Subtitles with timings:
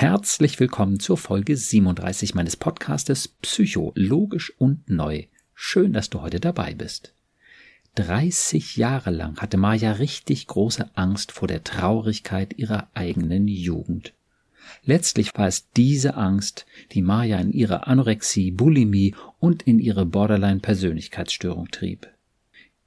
[0.00, 5.24] Herzlich willkommen zur Folge 37 meines Podcastes Psycho, logisch und neu.
[5.52, 7.12] Schön, dass du heute dabei bist.
[7.96, 14.14] 30 Jahre lang hatte Maja richtig große Angst vor der Traurigkeit ihrer eigenen Jugend.
[14.84, 21.70] Letztlich war es diese Angst, die Maja in ihre Anorexie, Bulimie und in ihre Borderline-Persönlichkeitsstörung
[21.70, 22.08] trieb.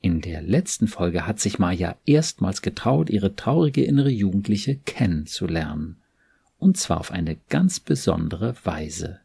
[0.02, 5.98] In der letzten Folge hat sich Maja erstmals getraut, ihre traurige innere Jugendliche kennenzulernen
[6.64, 9.19] und zwar auf eine ganz besondere Weise.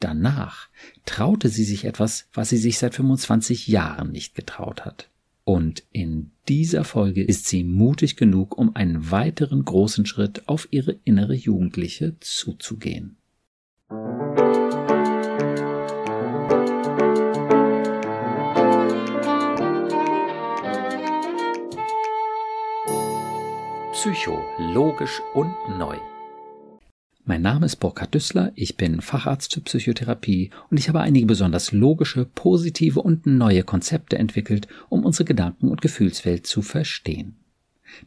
[0.00, 0.68] Danach
[1.04, 5.08] traute sie sich etwas, was sie sich seit 25 Jahren nicht getraut hat.
[5.44, 10.96] Und in dieser Folge ist sie mutig genug, um einen weiteren großen Schritt auf ihre
[11.04, 13.16] innere Jugendliche zuzugehen.
[23.92, 25.96] Psycho, logisch und neu.
[27.24, 31.70] Mein Name ist Burkhard Düssler, ich bin Facharzt für Psychotherapie und ich habe einige besonders
[31.70, 37.36] logische, positive und neue Konzepte entwickelt, um unsere Gedanken- und Gefühlswelt zu verstehen.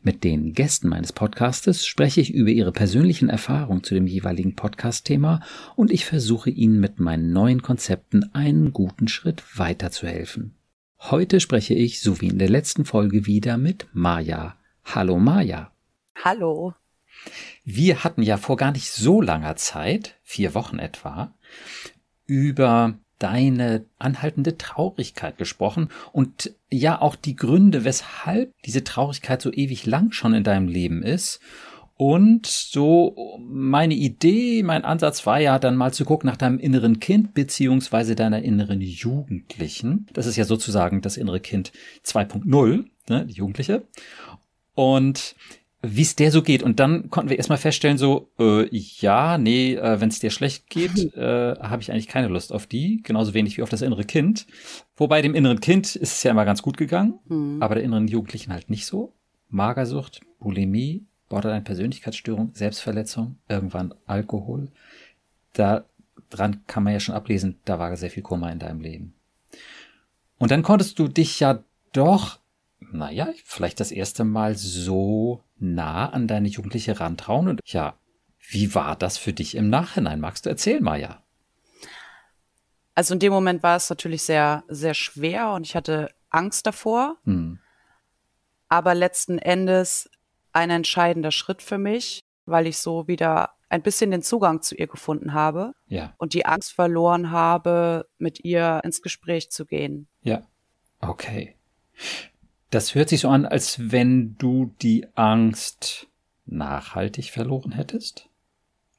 [0.03, 5.41] Mit den Gästen meines Podcastes spreche ich über ihre persönlichen Erfahrungen zu dem jeweiligen Podcast-Thema
[5.77, 10.55] und ich versuche ihnen mit meinen neuen Konzepten einen guten Schritt weiterzuhelfen.
[11.00, 14.57] Heute spreche ich, so wie in der letzten Folge wieder, mit Maja.
[14.83, 15.72] Hallo Maja.
[16.22, 16.73] Hallo.
[17.64, 21.34] Wir hatten ja vor gar nicht so langer Zeit, vier Wochen etwa,
[22.26, 29.86] über deine anhaltende Traurigkeit gesprochen und ja auch die Gründe, weshalb diese Traurigkeit so ewig
[29.86, 31.40] lang schon in deinem Leben ist.
[31.98, 37.00] Und so meine Idee, mein Ansatz war ja dann mal zu gucken nach deinem inneren
[37.00, 40.08] Kind beziehungsweise deiner inneren Jugendlichen.
[40.12, 41.72] Das ist ja sozusagen das innere Kind
[42.06, 43.84] 2.0, ne, die Jugendliche.
[44.73, 45.36] Und
[45.88, 46.64] wie es der so geht.
[46.64, 50.69] Und dann konnten wir erstmal feststellen, so, äh, ja, nee, äh, wenn es dir schlecht
[50.69, 54.03] geht, äh, habe ich eigentlich keine Lust auf die, genauso wenig wie auf das innere
[54.03, 54.47] Kind.
[54.97, 57.62] Wobei dem inneren Kind ist es ja immer ganz gut gegangen, mhm.
[57.62, 59.13] aber der inneren Jugendlichen halt nicht so.
[59.50, 64.69] Magersucht, Bulimie, Borderline-Persönlichkeitsstörung, Selbstverletzung, irgendwann Alkohol.
[65.53, 69.13] Daran kann man ja schon ablesen, da war sehr viel Kummer in deinem Leben.
[70.38, 71.63] Und dann konntest du dich ja
[71.94, 72.40] doch
[72.91, 77.47] naja, vielleicht das erste Mal so nah an deine Jugendliche rantrauen.
[77.47, 77.97] Und ja,
[78.49, 80.19] wie war das für dich im Nachhinein?
[80.19, 81.23] Magst du erzählen, Maja?
[82.93, 87.17] Also in dem Moment war es natürlich sehr, sehr schwer und ich hatte Angst davor.
[87.25, 87.59] Hm.
[88.69, 90.09] Aber letzten Endes
[90.53, 94.87] ein entscheidender Schritt für mich, weil ich so wieder ein bisschen den Zugang zu ihr
[94.87, 96.13] gefunden habe ja.
[96.17, 100.07] und die Angst verloren habe, mit ihr ins Gespräch zu gehen.
[100.22, 100.43] Ja,
[100.99, 101.55] okay.
[102.70, 106.08] Das hört sich so an, als wenn du die Angst
[106.46, 108.30] nachhaltig verloren hättest.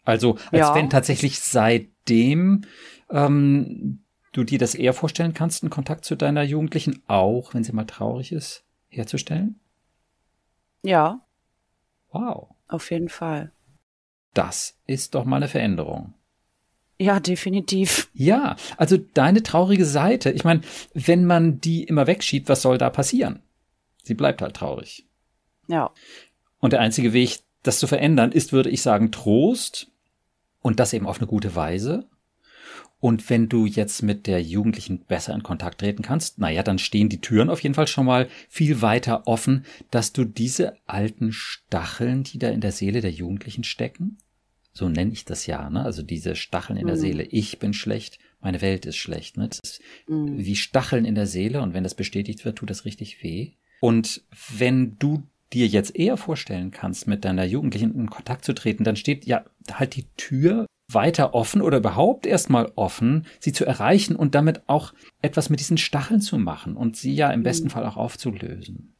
[0.04, 0.75] Also als ja.
[0.75, 2.62] wenn tatsächlich seitdem
[3.10, 7.72] ähm, du dir das eher vorstellen kannst, einen Kontakt zu deiner Jugendlichen, auch wenn sie
[7.72, 9.59] mal traurig ist, herzustellen?
[10.83, 11.21] Ja.
[12.12, 12.54] Wow.
[12.69, 13.53] Auf jeden Fall.
[14.34, 16.15] Das ist doch mal eine Veränderung.
[16.98, 18.09] Ja, definitiv.
[18.15, 20.31] Ja, also deine traurige Seite.
[20.31, 20.62] Ich meine,
[20.94, 23.43] wenn man die immer wegschiebt, was soll da passieren?
[24.06, 25.04] Sie bleibt halt traurig.
[25.66, 25.90] Ja.
[26.60, 29.90] Und der einzige Weg, das zu verändern, ist, würde ich sagen, Trost
[30.62, 32.08] und das eben auf eine gute Weise.
[33.00, 37.08] Und wenn du jetzt mit der Jugendlichen besser in Kontakt treten kannst, naja, dann stehen
[37.08, 42.22] die Türen auf jeden Fall schon mal viel weiter offen, dass du diese alten Stacheln,
[42.22, 44.18] die da in der Seele der Jugendlichen stecken,
[44.72, 45.84] so nenne ich das ja, ne?
[45.84, 46.88] Also diese Stacheln in mhm.
[46.88, 49.48] der Seele, ich bin schlecht, meine Welt ist schlecht, ne?
[49.48, 50.38] Das ist mhm.
[50.38, 53.54] wie Stacheln in der Seele und wenn das bestätigt wird, tut das richtig weh.
[53.81, 54.22] Und
[54.56, 55.22] wenn du
[55.53, 59.44] dir jetzt eher vorstellen kannst, mit deiner Jugendlichen in Kontakt zu treten, dann steht ja
[59.72, 64.94] halt die Tür weiter offen oder überhaupt erstmal offen, sie zu erreichen und damit auch
[65.20, 67.70] etwas mit diesen Stacheln zu machen und sie ja im besten mhm.
[67.70, 68.94] Fall auch aufzulösen.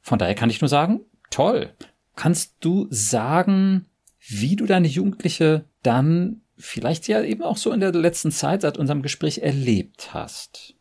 [0.00, 1.74] Von daher kann ich nur sagen, toll.
[2.14, 3.86] Kannst du sagen,
[4.20, 8.78] wie du deine Jugendliche dann vielleicht ja eben auch so in der letzten Zeit seit
[8.78, 10.74] unserem Gespräch erlebt hast?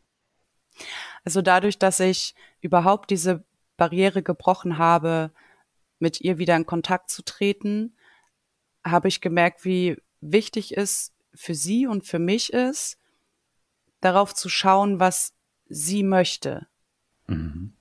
[1.23, 2.35] Also dadurch, dass ich
[2.65, 3.45] überhaupt diese
[3.77, 5.31] Barriere gebrochen habe,
[5.99, 7.95] mit ihr wieder in Kontakt zu treten,
[8.83, 12.97] habe ich gemerkt, wie wichtig es für sie und für mich ist,
[14.01, 15.33] darauf zu schauen, was
[15.67, 16.67] sie möchte.
[17.27, 17.73] Mhm.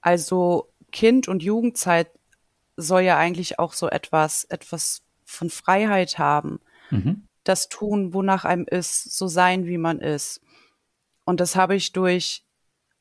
[0.00, 2.10] Also Kind- und Jugendzeit
[2.76, 6.60] soll ja eigentlich auch so etwas, etwas von Freiheit haben.
[6.90, 7.26] Mhm.
[7.42, 10.40] Das tun, wonach einem ist, so sein, wie man ist.
[11.24, 12.43] Und das habe ich durch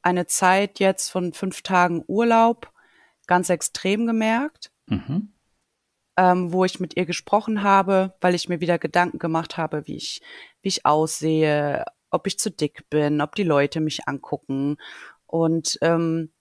[0.03, 2.71] eine Zeit jetzt von fünf Tagen Urlaub
[3.27, 4.71] ganz extrem gemerkt.
[4.85, 5.33] Mhm.
[6.17, 9.95] ähm, wo ich mit ihr gesprochen habe, weil ich mir wieder Gedanken gemacht habe, wie
[9.95, 10.21] ich,
[10.61, 14.77] wie ich aussehe, ob ich zu dick bin, ob die Leute mich angucken.
[15.25, 16.31] Und ähm,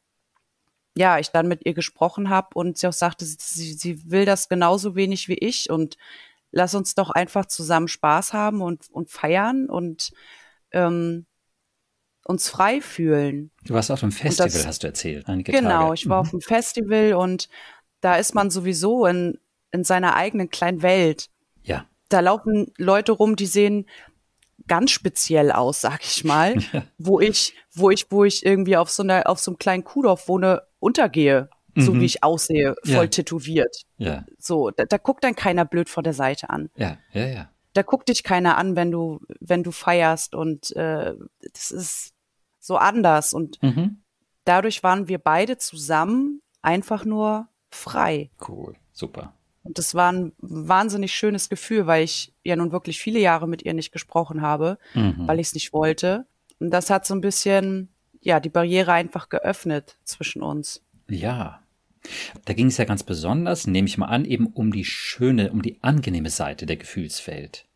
[0.97, 4.49] ja, ich dann mit ihr gesprochen habe und sie auch sagte, sie, sie will das
[4.49, 5.97] genauso wenig wie ich und
[6.51, 10.13] lass uns doch einfach zusammen Spaß haben und, und feiern und
[10.73, 11.27] ähm,
[12.25, 13.51] uns frei fühlen.
[13.65, 15.27] Du warst auf einem Festival, das, hast du erzählt.
[15.27, 15.95] Genau, Tage.
[15.95, 16.29] ich war mhm.
[16.29, 17.49] auf einem Festival und
[18.01, 19.39] da ist man sowieso in,
[19.71, 21.29] in seiner eigenen kleinen Welt.
[21.63, 21.87] Ja.
[22.09, 23.87] Da laufen Leute rum, die sehen
[24.69, 26.85] ganz speziell aus, sag ich mal, ja.
[26.99, 30.29] wo ich, wo ich, wo ich irgendwie auf so einer, auf so einem kleinen Kuhdorf
[30.29, 31.83] wohne, untergehe, mhm.
[31.83, 33.07] so wie ich aussehe, voll ja.
[33.07, 33.77] tätowiert.
[33.97, 34.25] Ja.
[34.39, 36.71] So, da, da guckt dann keiner blöd vor der Seite an.
[36.77, 37.51] Ja, ja, ja.
[37.73, 41.15] Da guckt dich keiner an, wenn du, wenn du feierst und äh,
[41.53, 42.15] das ist
[42.61, 44.03] so anders und mhm.
[44.45, 48.31] dadurch waren wir beide zusammen einfach nur frei.
[48.47, 49.35] Cool, super.
[49.65, 53.63] Und das war ein wahnsinnig schönes Gefühl, weil ich ja nun wirklich viele Jahre mit
[53.63, 55.27] ihr nicht gesprochen habe, mhm.
[55.27, 56.27] weil ich es nicht wollte.
[56.59, 57.89] Und das hat so ein bisschen,
[58.21, 60.83] ja, die Barriere einfach geöffnet zwischen uns.
[61.09, 61.62] Ja.
[62.45, 65.63] Da ging es ja ganz besonders, nehme ich mal an, eben um die schöne, um
[65.63, 67.67] die angenehme Seite der Gefühlswelt.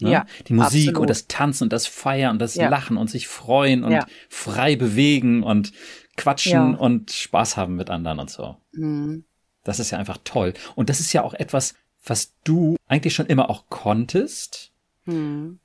[0.00, 0.10] Ne?
[0.10, 1.00] Ja, die Musik absolut.
[1.02, 2.68] und das Tanzen und das Feiern und das ja.
[2.68, 4.06] Lachen und sich freuen und ja.
[4.28, 5.72] frei bewegen und
[6.16, 6.78] quatschen ja.
[6.78, 8.56] und Spaß haben mit anderen und so.
[8.72, 9.24] Mhm.
[9.62, 10.52] Das ist ja einfach toll.
[10.74, 14.72] Und das ist ja auch etwas, was du eigentlich schon immer auch konntest.
[15.04, 15.58] Hm.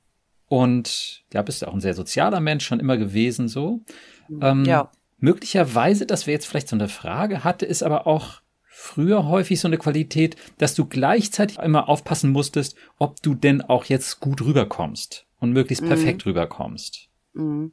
[0.48, 3.80] Und ja, bist ja auch ein sehr sozialer Mensch schon immer gewesen, so.
[4.26, 4.40] Hm.
[4.42, 4.90] Ähm, ja.
[5.20, 9.68] Möglicherweise, das wäre jetzt vielleicht so eine Frage, hatte ist aber auch früher häufig so
[9.68, 15.26] eine Qualität, dass du gleichzeitig immer aufpassen musstest, ob du denn auch jetzt gut rüberkommst
[15.38, 16.30] und möglichst perfekt mhm.
[16.30, 17.08] rüberkommst.
[17.34, 17.72] Mhm.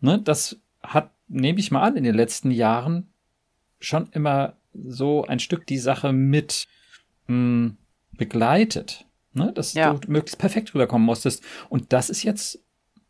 [0.00, 3.12] Ne, das hat, nehme ich mal an, in den letzten Jahren
[3.80, 6.66] schon immer so ein Stück die Sache mit
[7.26, 7.76] mh, hm,
[8.12, 9.06] begleitet.
[9.32, 9.52] Ne?
[9.54, 9.94] Dass ja.
[9.94, 11.42] du möglichst perfekt rüberkommen musstest.
[11.68, 12.58] Und das ist jetzt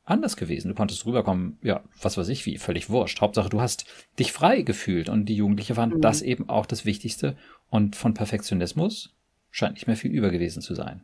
[0.07, 0.69] anders gewesen.
[0.69, 3.21] Du konntest rüberkommen, ja, was weiß ich wie, völlig wurscht.
[3.21, 3.85] Hauptsache, du hast
[4.19, 6.01] dich frei gefühlt und die Jugendliche fand mhm.
[6.01, 7.37] das eben auch das Wichtigste.
[7.69, 9.15] Und von Perfektionismus
[9.51, 11.03] scheint nicht mehr viel über gewesen zu sein.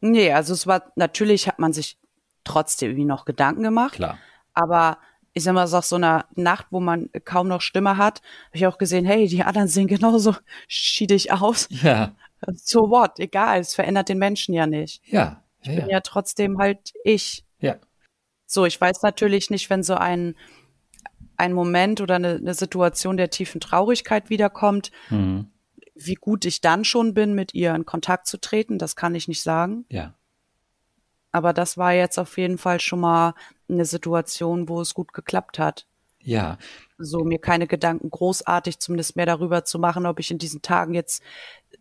[0.00, 1.98] Nee, also es war, natürlich hat man sich
[2.44, 3.94] trotzdem irgendwie noch Gedanken gemacht.
[3.94, 4.18] Klar.
[4.54, 4.98] Aber
[5.32, 8.66] ich sag mal, so so einer Nacht, wo man kaum noch Stimme hat, habe ich
[8.66, 10.34] auch gesehen, hey, die anderen sehen genauso
[10.68, 11.68] schiedig aus.
[11.82, 12.14] Ja.
[12.54, 13.18] So what?
[13.18, 15.02] Egal, es verändert den Menschen ja nicht.
[15.06, 15.42] Ja.
[15.62, 15.96] Ich bin ja.
[15.96, 17.44] ja trotzdem halt ich.
[18.46, 20.36] So, ich weiß natürlich nicht, wenn so ein,
[21.36, 25.50] ein Moment oder eine, eine Situation der tiefen Traurigkeit wiederkommt, mhm.
[25.94, 29.28] wie gut ich dann schon bin, mit ihr in Kontakt zu treten, das kann ich
[29.28, 29.84] nicht sagen.
[29.90, 30.14] Ja.
[31.32, 33.34] Aber das war jetzt auf jeden Fall schon mal
[33.68, 35.86] eine Situation, wo es gut geklappt hat.
[36.20, 36.58] Ja.
[36.98, 40.94] So mir keine Gedanken großartig zumindest mehr darüber zu machen, ob ich in diesen Tagen
[40.94, 41.22] jetzt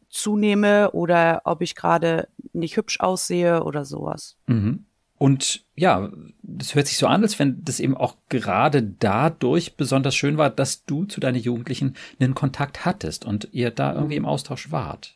[0.09, 4.38] zunehme oder ob ich gerade nicht hübsch aussehe oder sowas.
[4.47, 4.85] Mhm.
[5.17, 10.15] Und ja, das hört sich so an, als wenn das eben auch gerade dadurch besonders
[10.15, 14.25] schön war, dass du zu deinen Jugendlichen einen Kontakt hattest und ihr da irgendwie im
[14.25, 15.15] Austausch wart.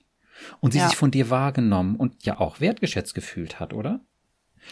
[0.62, 0.88] Und sie ja.
[0.88, 4.00] sich von dir wahrgenommen und ja auch wertgeschätzt gefühlt hat, oder?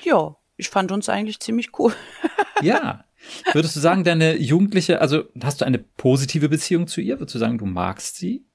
[0.04, 1.94] Ja, ich fand uns eigentlich ziemlich cool.
[2.62, 3.04] ja.
[3.52, 7.20] Würdest du sagen, deine Jugendliche, also hast du eine positive Beziehung zu ihr?
[7.20, 8.46] Würdest du sagen, du magst sie?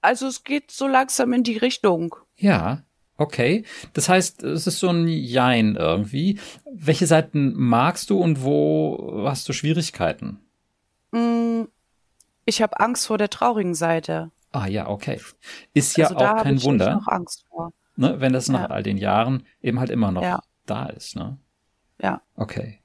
[0.00, 2.14] Also es geht so langsam in die Richtung.
[2.36, 2.84] Ja,
[3.18, 3.64] okay.
[3.92, 6.40] Das heißt, es ist so ein Jein irgendwie.
[6.72, 10.40] Welche Seiten magst du und wo hast du Schwierigkeiten?
[11.10, 11.64] Mm,
[12.46, 14.30] ich habe Angst vor der traurigen Seite.
[14.52, 15.20] Ah ja, okay.
[15.74, 16.94] Ist ja also auch kein ich Wunder.
[16.94, 17.72] Noch Angst vor.
[17.96, 18.66] Ne, wenn das nach ja.
[18.66, 20.40] all den Jahren eben halt immer noch ja.
[20.66, 21.36] da ist, ne?
[22.00, 22.22] Ja.
[22.36, 22.80] Okay.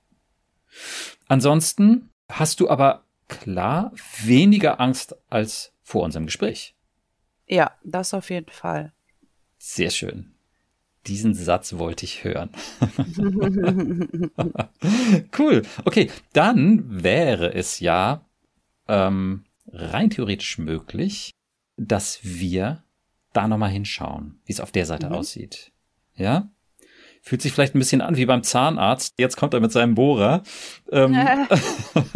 [1.27, 3.91] Ansonsten hast du aber klar
[4.23, 6.75] weniger Angst als vor unserem Gespräch.
[7.47, 8.92] Ja, das auf jeden Fall.
[9.65, 10.33] Sehr schön.
[11.07, 12.49] Diesen Satz wollte ich hören.
[15.39, 15.61] cool.
[15.85, 18.25] Okay, dann wäre es ja
[18.89, 21.31] ähm, rein theoretisch möglich,
[21.77, 22.83] dass wir
[23.31, 25.13] da nochmal hinschauen, wie es auf der Seite mhm.
[25.13, 25.71] aussieht.
[26.13, 26.51] Ja?
[27.21, 29.13] Fühlt sich vielleicht ein bisschen an wie beim Zahnarzt.
[29.17, 30.43] Jetzt kommt er mit seinem Bohrer.
[30.91, 31.15] Ähm,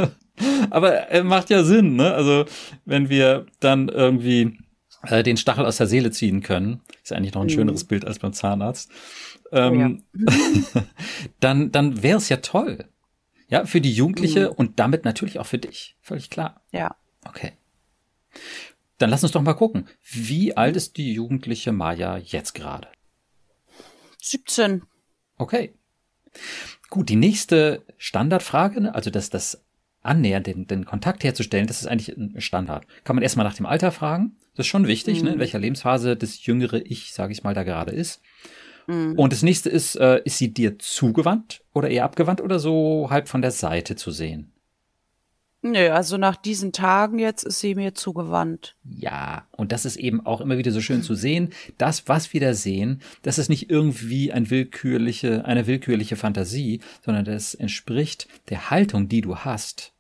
[0.69, 2.13] aber er macht ja Sinn, ne?
[2.13, 2.43] Also,
[2.83, 4.59] wenn wir dann irgendwie
[5.03, 7.51] äh, den Stachel aus der Seele ziehen können, ist eigentlich noch ein mhm.
[7.51, 8.91] schöneres Bild als beim Zahnarzt.
[9.51, 10.83] Ähm, oh ja.
[11.39, 12.85] dann, dann wäre es ja toll.
[13.49, 14.55] Ja, für die Jugendliche mhm.
[14.55, 15.95] und damit natürlich auch für dich.
[16.01, 16.61] Völlig klar.
[16.71, 16.95] Ja.
[17.25, 17.53] Okay.
[18.97, 19.87] Dann lass uns doch mal gucken.
[20.03, 22.87] Wie alt ist die jugendliche Maya jetzt gerade?
[24.21, 24.83] 17.
[25.37, 25.75] Okay.
[26.89, 29.63] Gut, die nächste Standardfrage, ne, also das, das
[30.01, 32.85] Annähern, den, den Kontakt herzustellen, das ist eigentlich ein Standard.
[33.03, 35.25] Kann man erstmal nach dem Alter fragen, Das ist schon wichtig, Mhm.
[35.27, 35.33] ne?
[35.33, 38.21] in welcher Lebensphase das jüngere Ich, sage ich mal, da gerade ist.
[38.87, 39.13] Mhm.
[39.15, 43.27] Und das nächste ist, äh, ist sie dir zugewandt oder eher abgewandt oder so halb
[43.27, 44.51] von der Seite zu sehen?
[45.63, 48.75] Nö, also nach diesen Tagen jetzt ist sie mir zugewandt.
[48.83, 51.49] Ja, und das ist eben auch immer wieder so schön zu sehen.
[51.79, 57.25] Das, was wir da sehen, das ist nicht irgendwie ein willkürliche, eine willkürliche Fantasie, sondern
[57.25, 59.93] das entspricht der Haltung, die du hast.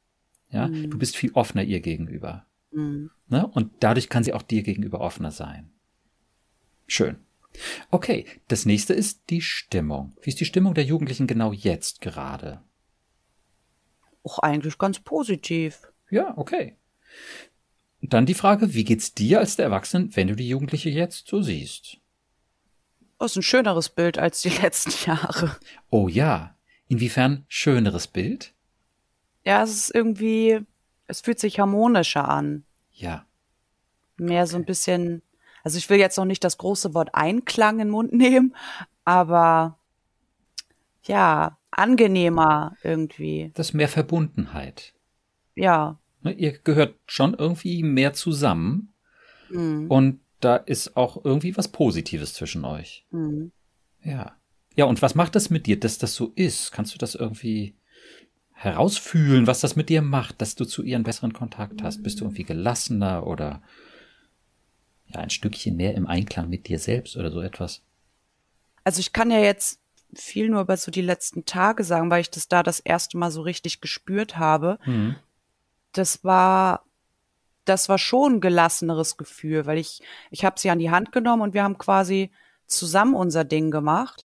[0.51, 0.91] Ja, Mhm.
[0.91, 2.45] du bist viel offener ihr gegenüber.
[2.71, 3.09] Mhm.
[3.29, 3.45] Ne?
[3.45, 5.71] Und dadurch kann sie auch dir gegenüber offener sein.
[6.87, 7.17] Schön.
[7.89, 10.15] Okay, das nächste ist die Stimmung.
[10.21, 12.61] Wie ist die Stimmung der Jugendlichen genau jetzt gerade?
[14.23, 15.87] Auch eigentlich ganz positiv.
[16.09, 16.77] Ja, okay.
[18.01, 21.27] Und dann die Frage, wie geht's dir als der Erwachsene, wenn du die Jugendliche jetzt
[21.27, 21.97] so siehst?
[23.19, 25.57] Das ist ein schöneres Bild als die letzten Jahre.
[25.89, 26.55] Oh ja.
[26.87, 28.53] Inwiefern schöneres Bild?
[29.43, 30.59] Ja, es ist irgendwie,
[31.07, 32.63] es fühlt sich harmonischer an.
[32.97, 33.25] Ja.
[34.17, 35.21] Mehr so ein bisschen,
[35.63, 38.55] also ich will jetzt noch nicht das große Wort Einklang in den Mund nehmen,
[39.05, 39.77] aber
[41.03, 43.51] ja, angenehmer irgendwie.
[43.53, 44.93] Das ist mehr Verbundenheit.
[45.55, 45.99] Ja.
[46.21, 48.93] Ne, Ihr gehört schon irgendwie mehr zusammen
[49.49, 49.89] Mhm.
[49.89, 53.05] und da ist auch irgendwie was Positives zwischen euch.
[53.11, 53.51] Mhm.
[54.03, 54.33] Ja.
[54.75, 56.71] Ja, und was macht das mit dir, dass das so ist?
[56.71, 57.75] Kannst du das irgendwie
[58.57, 62.01] herausfühlen, was das mit dir macht, dass du zu ihr einen besseren Kontakt hast?
[62.01, 63.61] Bist du irgendwie gelassener oder
[65.07, 67.81] ja, ein Stückchen mehr im Einklang mit dir selbst oder so etwas?
[68.83, 69.79] Also ich kann ja jetzt
[70.15, 73.29] viel nur über so die letzten Tage sagen, weil ich das da das erste Mal
[73.29, 74.79] so richtig gespürt habe.
[74.85, 75.15] Mhm.
[75.91, 76.85] Das war,
[77.65, 81.43] das war schon ein gelasseneres Gefühl, weil ich, ich habe sie an die Hand genommen
[81.43, 82.31] und wir haben quasi
[82.65, 84.25] zusammen unser Ding gemacht.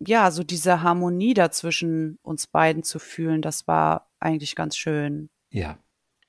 [0.00, 0.30] Ja.
[0.30, 5.30] So diese Harmonie dazwischen uns beiden zu fühlen, das war eigentlich ganz schön.
[5.50, 5.78] Ja.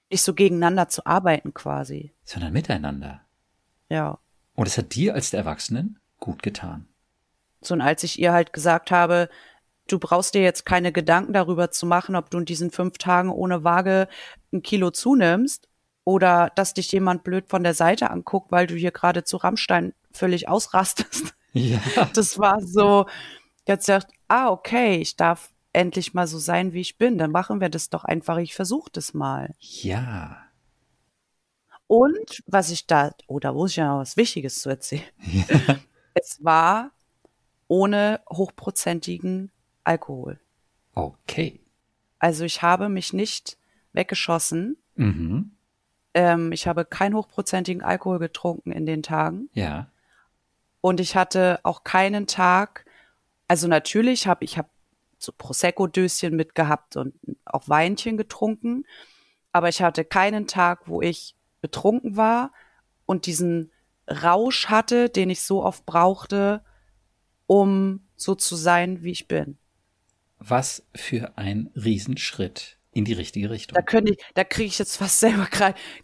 [0.09, 2.13] Nicht so gegeneinander zu arbeiten quasi.
[2.23, 3.21] Sondern miteinander.
[3.89, 4.19] Ja.
[4.55, 6.87] Und es hat dir als der Erwachsenen gut getan.
[7.61, 9.29] So, und als ich ihr halt gesagt habe,
[9.87, 13.29] du brauchst dir jetzt keine Gedanken darüber zu machen, ob du in diesen fünf Tagen
[13.29, 14.07] ohne Waage
[14.51, 15.67] ein Kilo zunimmst
[16.03, 19.93] oder dass dich jemand blöd von der Seite anguckt, weil du hier gerade zu Rammstein
[20.11, 21.35] völlig ausrastest.
[21.53, 21.79] Ja.
[22.13, 23.07] Das war so,
[23.71, 27.17] jetzt sagt, ah, okay, ich darf endlich mal so sein, wie ich bin.
[27.17, 28.37] Dann machen wir das doch einfach.
[28.37, 29.55] Ich versuche das mal.
[29.59, 30.43] Ja.
[31.87, 35.03] Und was ich da, oh, da muss ich ja noch was Wichtiges zu erzählen.
[35.19, 35.79] Ja.
[36.13, 36.91] Es war
[37.69, 39.49] ohne hochprozentigen
[39.85, 40.41] Alkohol.
[40.93, 41.61] Okay.
[42.19, 43.57] Also ich habe mich nicht
[43.93, 44.75] weggeschossen.
[44.95, 45.51] Mhm.
[46.13, 49.49] Ähm, ich habe keinen hochprozentigen Alkohol getrunken in den Tagen.
[49.53, 49.87] Ja.
[50.81, 52.85] Und ich hatte auch keinen Tag,
[53.51, 54.70] also natürlich habe ich hab
[55.17, 58.86] so Prosecco-Döschen mitgehabt und auch Weinchen getrunken.
[59.51, 62.53] Aber ich hatte keinen Tag, wo ich betrunken war
[63.05, 63.70] und diesen
[64.10, 66.63] Rausch hatte, den ich so oft brauchte,
[67.46, 69.58] um so zu sein, wie ich bin.
[70.39, 73.75] Was für ein Riesenschritt in die richtige Richtung.
[73.75, 75.46] Da könnte ich, da kriege ich jetzt fast selber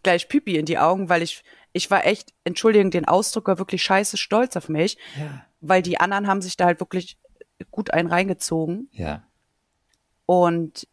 [0.03, 3.83] gleich Pipi in die Augen, weil ich, ich war echt, entschuldigen den Ausdruck, war wirklich
[3.83, 5.45] scheiße stolz auf mich, Ja.
[5.61, 7.17] weil die anderen haben sich da halt wirklich
[7.71, 8.89] gut einen reingezogen.
[8.91, 9.23] Ja.
[10.25, 10.87] Und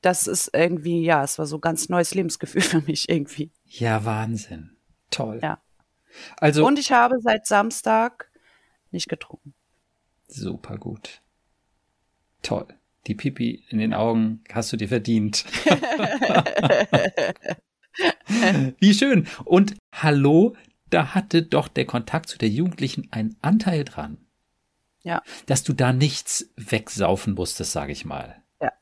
[0.00, 3.50] das ist irgendwie, ja, es war so ein ganz neues Lebensgefühl für mich irgendwie.
[3.64, 4.76] Ja, Wahnsinn.
[5.10, 5.40] Toll.
[5.42, 5.62] Ja.
[6.36, 8.30] Also Und ich habe seit Samstag
[8.90, 9.54] nicht getrunken.
[10.28, 11.22] super gut.
[12.42, 12.66] Toll.
[13.06, 15.44] Die Pipi in den Augen hast du dir verdient.
[18.78, 19.26] Wie schön.
[19.44, 20.56] Und hallo,
[20.90, 24.18] da hatte doch der Kontakt zu der Jugendlichen einen Anteil dran.
[25.04, 25.22] Ja.
[25.46, 28.42] Dass du da nichts wegsaufen musstest, sage ich mal.
[28.60, 28.72] Ja.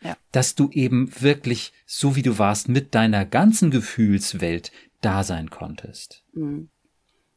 [0.00, 0.16] Ja.
[0.32, 4.72] Dass du eben wirklich, so wie du warst, mit deiner ganzen Gefühlswelt
[5.02, 6.24] da sein konntest.
[6.32, 6.70] Mhm.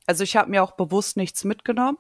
[0.08, 1.98] Also ich habe mir auch bewusst nichts mitgenommen,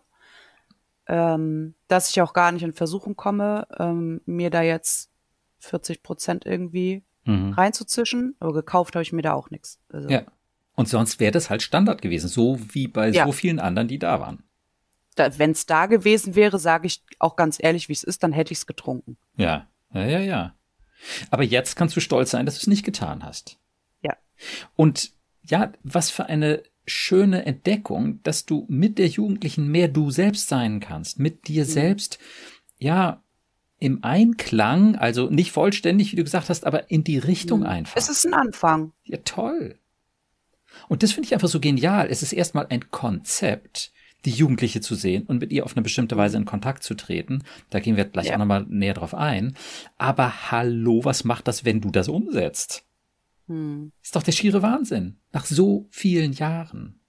[1.08, 5.10] ähm, dass ich auch gar nicht in Versuchung komme, ähm, mir da jetzt
[5.60, 7.54] 40 Prozent irgendwie Mhm.
[7.54, 8.36] reinzuzischen.
[8.40, 9.80] Aber gekauft habe ich mir da auch nichts.
[9.90, 10.24] Also, Ja.
[10.74, 13.26] Und sonst wäre das halt Standard gewesen, so wie bei Ja.
[13.26, 14.44] so vielen anderen, die da waren.
[15.16, 18.34] Da, Wenn es da gewesen wäre, sage ich auch ganz ehrlich, wie es ist, dann
[18.34, 19.18] hätte ich es getrunken.
[19.36, 20.56] Ja, ja, ja, ja.
[21.30, 23.58] Aber jetzt kannst du stolz sein, dass du es nicht getan hast.
[24.02, 24.16] Ja.
[24.76, 25.12] Und
[25.44, 30.80] ja, was für eine schöne Entdeckung, dass du mit der Jugendlichen mehr du selbst sein
[30.80, 32.20] kannst, mit dir selbst,
[32.78, 33.22] ja,
[33.80, 37.98] im Einklang, also nicht vollständig, wie du gesagt hast, aber in die Richtung einfach.
[37.98, 38.92] Es ist ein Anfang.
[39.04, 39.76] Ja, toll.
[40.88, 42.08] Und das finde ich einfach so genial.
[42.10, 43.92] Es ist erstmal ein Konzept,
[44.26, 47.44] die Jugendliche zu sehen und mit ihr auf eine bestimmte Weise in Kontakt zu treten.
[47.70, 48.34] Da gehen wir gleich Ja.
[48.36, 49.56] auch nochmal näher drauf ein.
[49.98, 52.86] Aber hallo, was macht das, wenn du das umsetzt?
[53.48, 53.92] Hm.
[54.04, 55.18] Ist doch der schiere Wahnsinn.
[55.32, 57.00] Nach so vielen Jahren.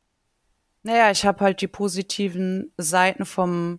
[0.84, 3.78] Naja, ich habe halt die positiven Seiten vom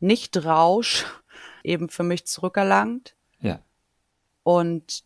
[0.00, 1.04] Nichtrausch
[1.64, 3.14] eben für mich zurückerlangt.
[3.40, 3.60] Ja.
[4.42, 5.04] Und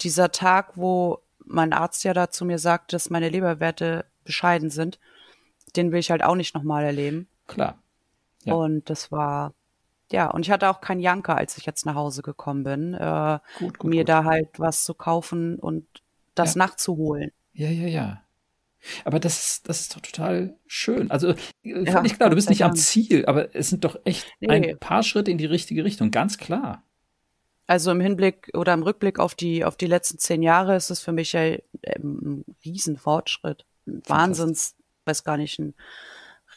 [0.00, 4.98] dieser Tag, wo mein Arzt ja da zu mir sagt, dass meine Leberwerte bescheiden sind,
[5.76, 7.28] den will ich halt auch nicht nochmal erleben.
[7.46, 7.78] Klar.
[8.44, 8.54] Ja.
[8.54, 9.54] Und das war,
[10.10, 13.38] ja, und ich hatte auch keinen Janker, als ich jetzt nach Hause gekommen bin, äh,
[13.58, 14.08] gut, gut, mir gut.
[14.08, 15.86] da halt was zu kaufen und
[16.34, 16.58] das ja.
[16.58, 17.32] nachzuholen.
[17.52, 18.22] Ja, ja, ja.
[19.04, 21.10] Aber das, das ist doch total schön.
[21.10, 24.48] Also, ja, völlig klar, du bist nicht am Ziel, aber es sind doch echt nee.
[24.48, 26.82] ein paar Schritte in die richtige Richtung, ganz klar.
[27.68, 31.00] Also im Hinblick oder im Rückblick auf die, auf die letzten zehn Jahre ist es
[31.00, 33.64] für mich ja ein Riesenfortschritt.
[33.86, 35.74] Wahnsinns, weiß gar nicht, ein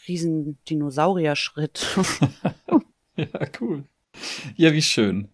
[0.07, 1.97] riesen Dinosaurier-Schritt.
[3.15, 3.27] ja,
[3.59, 3.83] cool.
[4.55, 5.29] Ja, wie schön.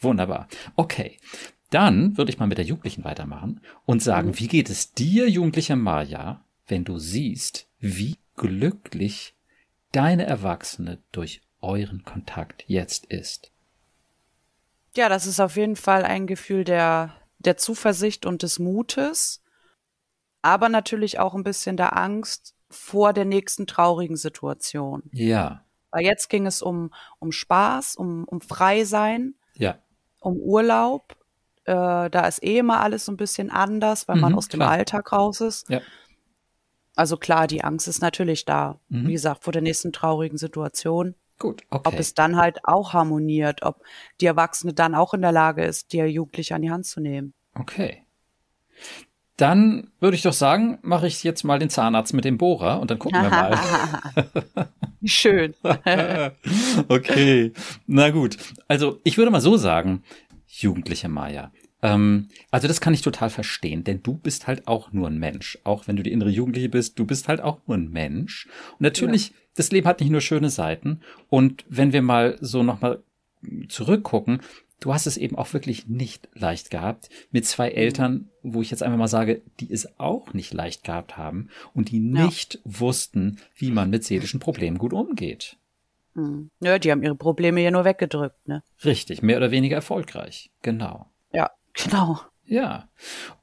[0.00, 0.48] Wunderbar.
[0.76, 1.18] Okay.
[1.70, 4.38] Dann würde ich mal mit der Jugendlichen weitermachen und sagen, mhm.
[4.38, 9.34] wie geht es dir, jugendliche Maja, wenn du siehst, wie glücklich
[9.92, 13.50] deine Erwachsene durch euren Kontakt jetzt ist?
[14.96, 19.42] Ja, das ist auf jeden Fall ein Gefühl der, der Zuversicht und des Mutes,
[20.42, 25.02] aber natürlich auch ein bisschen der Angst vor der nächsten traurigen Situation.
[25.12, 25.64] Ja.
[25.90, 29.78] Weil jetzt ging es um, um Spaß, um, um Freisein, ja.
[30.20, 31.18] um Urlaub
[31.68, 34.62] äh, da ist eh immer alles so ein bisschen anders, weil mhm, man aus dem
[34.62, 35.68] Alltag raus ist.
[35.68, 35.82] Ja.
[36.96, 38.80] Also klar, die Angst ist natürlich da.
[38.88, 39.08] Mhm.
[39.08, 41.14] Wie gesagt, vor der nächsten traurigen Situation.
[41.38, 41.82] Gut, okay.
[41.84, 43.82] Ob es dann halt auch harmoniert, ob
[44.20, 47.34] die Erwachsene dann auch in der Lage ist, die Jugendliche an die Hand zu nehmen.
[47.54, 48.02] Okay.
[49.38, 52.90] Dann würde ich doch sagen, mache ich jetzt mal den Zahnarzt mit dem Bohrer und
[52.90, 53.56] dann gucken wir mal.
[55.04, 55.54] Schön.
[56.88, 57.52] okay.
[57.86, 58.36] Na gut.
[58.66, 60.02] Also ich würde mal so sagen,
[60.48, 61.52] jugendliche Maya.
[61.82, 65.56] Ähm, also das kann ich total verstehen, denn du bist halt auch nur ein Mensch.
[65.62, 68.48] Auch wenn du die innere Jugendliche bist, du bist halt auch nur ein Mensch.
[68.72, 69.34] Und natürlich, ja.
[69.54, 71.00] das Leben hat nicht nur schöne Seiten.
[71.28, 73.04] Und wenn wir mal so nochmal
[73.68, 74.40] zurückgucken,
[74.80, 77.68] du hast es eben auch wirklich nicht leicht gehabt mit zwei.
[77.68, 81.90] Eltern, wo ich jetzt einfach mal sage, die es auch nicht leicht gehabt haben und
[81.90, 82.60] die nicht ja.
[82.64, 85.56] wussten, wie man mit seelischen Problemen gut umgeht.
[86.14, 86.50] Hm.
[86.60, 88.62] Ja, die haben ihre Probleme ja nur weggedrückt, ne?
[88.84, 90.50] Richtig, mehr oder weniger erfolgreich.
[90.62, 91.06] Genau.
[91.32, 92.20] Ja, genau.
[92.48, 92.88] Ja.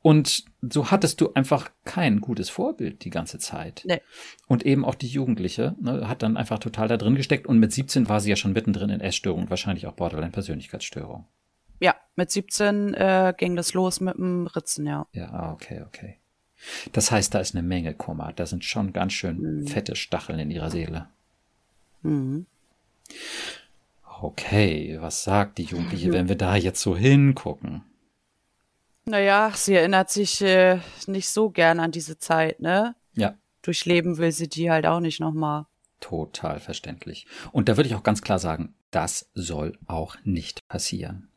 [0.02, 3.84] Und so hattest du einfach kein gutes Vorbild die ganze Zeit.
[3.86, 4.02] Nee.
[4.48, 7.72] Und eben auch die Jugendliche ne, hat dann einfach total da drin gesteckt und mit
[7.72, 11.26] 17 war sie ja schon mittendrin in Essstörungen, wahrscheinlich auch Borderline-Persönlichkeitsstörung.
[11.80, 15.06] Ja, mit 17 äh, ging das los mit dem Ritzen, ja.
[15.12, 16.18] Ja, ah, okay, okay.
[16.94, 18.34] Das heißt, da ist eine Menge Kummer.
[18.36, 19.68] Da sind schon ganz schön mhm.
[19.68, 21.08] fette Stacheln in ihrer Seele.
[22.02, 22.46] Mhm.
[24.22, 27.84] Okay, was sagt die Jugendliche, wenn wir da jetzt so hingucken?
[29.06, 32.96] Naja, sie erinnert sich äh, nicht so gern an diese Zeit, ne?
[33.14, 33.36] Ja.
[33.62, 35.66] Durchleben will sie die halt auch nicht nochmal.
[36.00, 37.28] Total verständlich.
[37.52, 41.30] Und da würde ich auch ganz klar sagen, das soll auch nicht passieren.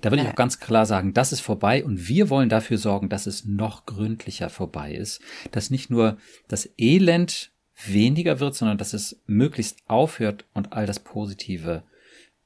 [0.00, 3.08] Da würde ich auch ganz klar sagen, das ist vorbei und wir wollen dafür sorgen,
[3.08, 6.16] dass es noch gründlicher vorbei ist, dass nicht nur
[6.48, 7.52] das Elend
[7.84, 11.82] weniger wird, sondern dass es möglichst aufhört und all das Positive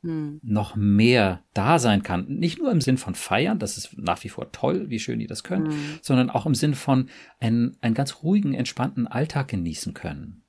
[0.02, 0.40] hm.
[0.42, 2.26] noch mehr da sein kann.
[2.26, 5.26] Nicht nur im Sinn von feiern, das ist nach wie vor toll, wie schön die
[5.26, 5.98] das können, hm.
[6.02, 7.08] sondern auch im Sinn von
[7.38, 10.42] einen, einen ganz ruhigen, entspannten Alltag genießen können.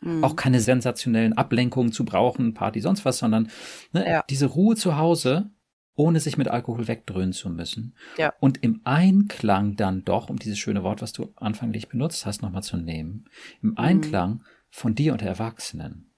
[0.00, 0.24] Hm.
[0.24, 3.48] Auch keine sensationellen Ablenkungen zu brauchen, Party, sonst was, sondern
[3.92, 4.24] ne, ja.
[4.28, 5.50] diese Ruhe zu Hause,
[5.94, 7.94] ohne sich mit Alkohol wegdröhnen zu müssen.
[8.18, 8.34] Ja.
[8.38, 12.62] Und im Einklang dann doch, um dieses schöne Wort, was du anfänglich benutzt hast, nochmal
[12.62, 13.24] zu nehmen,
[13.62, 13.78] im mhm.
[13.78, 16.10] Einklang von dir und der Erwachsenen.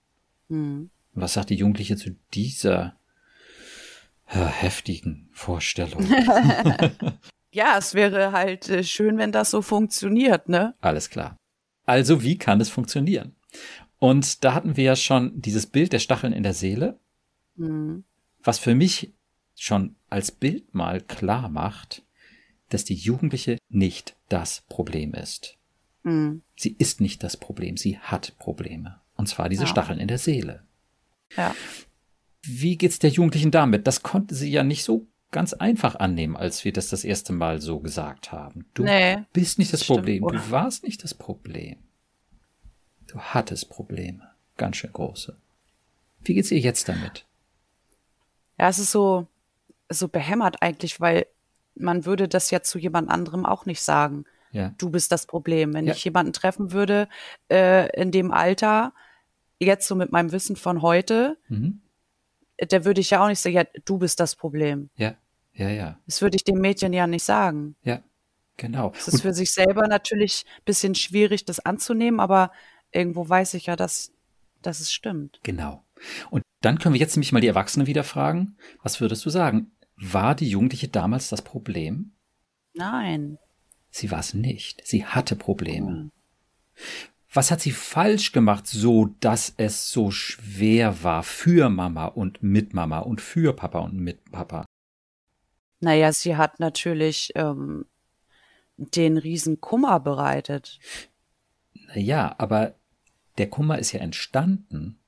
[0.49, 0.91] Mhm.
[1.21, 2.97] Was sagt die Jugendliche zu dieser
[4.27, 6.07] heftigen Vorstellung?
[7.53, 10.75] ja, es wäre halt äh, schön, wenn das so funktioniert, ne?
[10.81, 11.37] Alles klar.
[11.87, 13.35] Also, wie kann es funktionieren?
[13.99, 16.99] Und da hatten wir ja schon dieses Bild der Stacheln in der Seele,
[17.57, 18.05] mhm.
[18.43, 19.13] was für mich
[19.57, 22.03] schon als Bild mal klar macht,
[22.69, 25.57] dass die Jugendliche nicht das Problem ist.
[26.03, 26.43] Mhm.
[26.57, 29.01] Sie ist nicht das Problem, sie hat Probleme.
[29.17, 29.69] Und zwar diese ja.
[29.69, 30.63] Stacheln in der Seele.
[31.37, 31.55] Ja.
[32.43, 33.87] Wie geht's der Jugendlichen damit?
[33.87, 37.61] Das konnte sie ja nicht so ganz einfach annehmen, als wir das das erste Mal
[37.61, 38.67] so gesagt haben.
[38.75, 41.77] Du nee, bist nicht das, das Problem, stimmt, du warst nicht das Problem.
[43.07, 45.37] Du hattest Probleme, ganz schön große.
[46.23, 47.27] Wie geht's ihr jetzt damit?
[48.59, 49.27] Ja, es ist so,
[49.89, 51.27] so behämmert eigentlich, weil
[51.75, 54.25] man würde das ja zu jemand anderem auch nicht sagen.
[54.51, 54.75] Ja.
[54.79, 55.75] Du bist das Problem.
[55.75, 55.95] Wenn ja.
[55.95, 57.09] ich jemanden treffen würde
[57.51, 58.93] äh, in dem Alter,
[59.59, 61.81] jetzt so mit meinem Wissen von heute, mhm.
[62.61, 64.91] der würde ich ja auch nicht sagen, ja, du bist das Problem.
[64.97, 65.15] Ja,
[65.55, 65.99] ja, ja.
[66.07, 67.77] Das würde ich dem Mädchen ja nicht sagen.
[67.83, 68.03] Ja,
[68.59, 68.93] Genau.
[68.95, 72.51] Es ist für sich selber natürlich ein bisschen schwierig, das anzunehmen, aber
[72.91, 74.13] irgendwo weiß ich ja, dass,
[74.63, 75.39] dass es stimmt.
[75.45, 75.85] Genau.
[76.31, 78.57] Und dann können wir jetzt nämlich mal die Erwachsenen wieder fragen.
[78.83, 79.71] Was würdest du sagen?
[79.97, 82.13] War die Jugendliche damals das Problem?
[82.75, 83.39] Nein.
[83.91, 84.85] Sie war es nicht.
[84.85, 86.11] Sie hatte Probleme.
[87.33, 92.73] Was hat sie falsch gemacht, so dass es so schwer war für Mama und mit
[92.73, 94.65] Mama und für Papa und mit Papa?
[95.81, 97.85] Naja, sie hat natürlich ähm,
[98.77, 100.81] den riesen Kummer bereitet.
[101.89, 102.75] Naja, aber
[103.37, 104.99] der Kummer ist ja entstanden,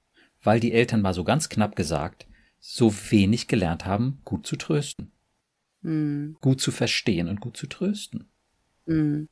[0.43, 2.27] weil die Eltern mal so ganz knapp gesagt
[2.61, 5.11] so wenig gelernt haben, gut zu trösten.
[5.83, 6.37] Hm.
[6.41, 8.29] Gut zu verstehen und gut zu trösten.
[8.87, 9.29] Hm.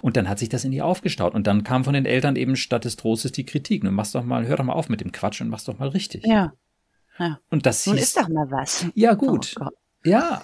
[0.00, 1.34] Und dann hat sich das in ihr aufgestaut.
[1.34, 3.82] Und dann kam von den Eltern eben statt des Trostes die Kritik.
[3.84, 5.88] Nun mach's doch mal, hör doch mal auf mit dem Quatsch und mach's doch mal
[5.88, 6.24] richtig.
[6.26, 6.52] Ja.
[7.18, 7.38] ja.
[7.50, 8.86] Und das Nun hieß, ist doch mal was.
[8.94, 9.54] ja gut.
[9.60, 9.66] Oh.
[10.04, 10.42] Ja,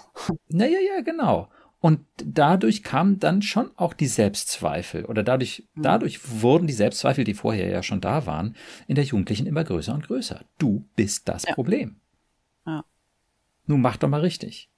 [0.48, 1.48] naja, ja, genau.
[1.80, 5.82] Und dadurch kamen dann schon auch die Selbstzweifel oder dadurch, Mhm.
[5.82, 8.56] dadurch wurden die Selbstzweifel, die vorher ja schon da waren,
[8.88, 10.44] in der Jugendlichen immer größer und größer.
[10.58, 11.54] Du bist das Ja.
[11.54, 12.00] Problem.
[12.66, 12.84] Ja.
[13.66, 14.68] Nun mach doch mal richtig.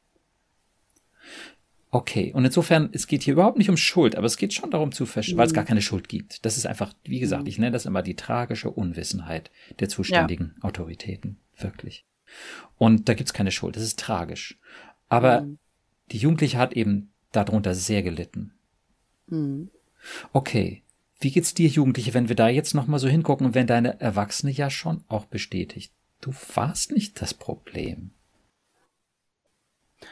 [1.93, 4.93] Okay, und insofern, es geht hier überhaupt nicht um Schuld, aber es geht schon darum
[4.93, 5.57] zu verstehen, weil es Mhm.
[5.57, 6.45] gar keine Schuld gibt.
[6.45, 9.51] Das ist einfach, wie gesagt, ich nenne das immer die tragische Unwissenheit
[9.81, 11.39] der zuständigen Autoritäten.
[11.59, 12.05] Wirklich.
[12.79, 13.75] Und da gibt's keine Schuld.
[13.75, 14.57] Das ist tragisch.
[15.09, 15.59] Aber Mhm.
[16.13, 18.53] die Jugendliche hat eben darunter sehr gelitten.
[19.29, 19.71] Hm.
[20.33, 20.83] Okay.
[21.19, 24.53] Wie geht's dir, Jugendliche, wenn wir da jetzt nochmal so hingucken und wenn deine Erwachsene
[24.53, 25.93] ja schon auch bestätigt?
[26.21, 28.13] Du warst nicht das Problem.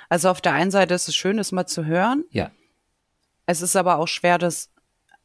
[0.08, 2.24] Also auf der einen Seite ist es schön, das mal zu hören.
[2.30, 2.50] Ja,
[3.46, 4.70] Es ist aber auch schwer, das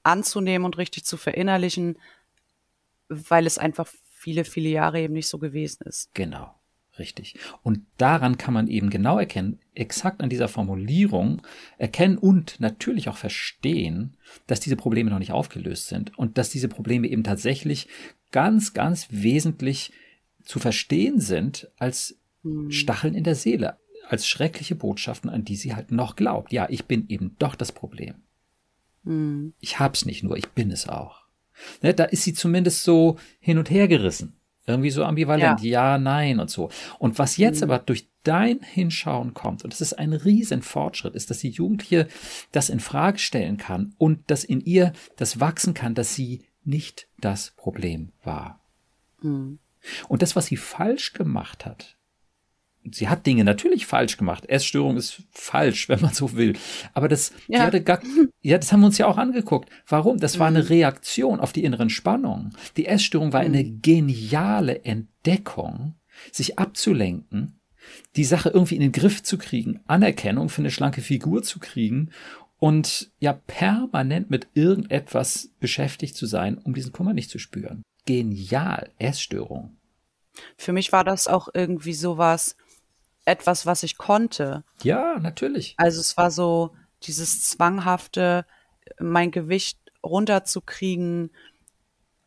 [0.04, 1.98] anzunehmen und richtig zu verinnerlichen,
[3.10, 6.14] weil es einfach viele, viele Jahre eben nicht so gewesen ist.
[6.14, 6.54] genau.
[7.00, 7.36] Richtig.
[7.64, 11.42] Und daran kann man eben genau erkennen, exakt an dieser Formulierung
[11.80, 16.68] erkennen und natürlich auch verstehen, dass diese Probleme noch nicht aufgelöst sind und dass diese
[16.68, 17.88] Probleme eben tatsächlich
[18.32, 19.92] ganz, ganz wesentlich
[20.44, 22.16] zu verstehen sind als
[22.70, 23.78] Stacheln in der Seele,
[24.14, 26.54] als schreckliche Botschaften, an die sie halt noch glaubt.
[26.54, 28.14] Ja, ich bin eben doch das Problem.
[29.06, 29.54] Hm.
[29.60, 31.24] Ich hab's nicht nur, ich bin es auch.
[31.82, 34.36] Ne, da ist sie zumindest so hin und her gerissen.
[34.68, 35.62] Irgendwie so ambivalent.
[35.62, 36.70] Ja, nein und so.
[37.00, 41.32] Und was jetzt aber durch dein Hinschauen kommt, und das ist ein riesen Fortschritt, ist,
[41.32, 42.08] dass die Jugendliche
[42.52, 47.08] das in Frage stellen kann und dass in ihr das wachsen kann, dass sie nicht
[47.20, 48.62] das Problem war.
[49.22, 49.58] Hm.
[50.08, 51.98] Und das, was sie falsch gemacht hat,
[52.92, 54.46] sie hat Dinge natürlich falsch gemacht.
[54.48, 56.54] Essstörung ist falsch, wenn man so will.
[56.94, 57.62] Aber das, Ja.
[57.62, 58.00] hatte gar,
[58.42, 59.70] ja, das haben wir uns ja auch angeguckt.
[59.88, 60.20] Warum?
[60.20, 62.56] Das war eine Reaktion auf die inneren Spannungen.
[62.78, 65.96] Die Essstörung war eine geniale Entdeckung,
[66.32, 67.60] sich abzulenken,
[68.16, 72.12] die Sache irgendwie in den Griff zu kriegen, Anerkennung für eine schlanke Figur zu kriegen
[72.60, 77.84] und ja permanent mit irgendetwas beschäftigt zu sein, um diesen Kummer nicht zu spüren.
[78.06, 79.76] Genial, Essstörung.
[80.58, 82.56] Für mich war das auch irgendwie sowas,
[83.26, 84.64] etwas, was ich konnte.
[84.84, 85.76] Ja, natürlich.
[85.78, 86.72] Also es war so
[87.04, 88.46] dieses zwanghafte,
[89.00, 91.32] mein Gewicht runterzukriegen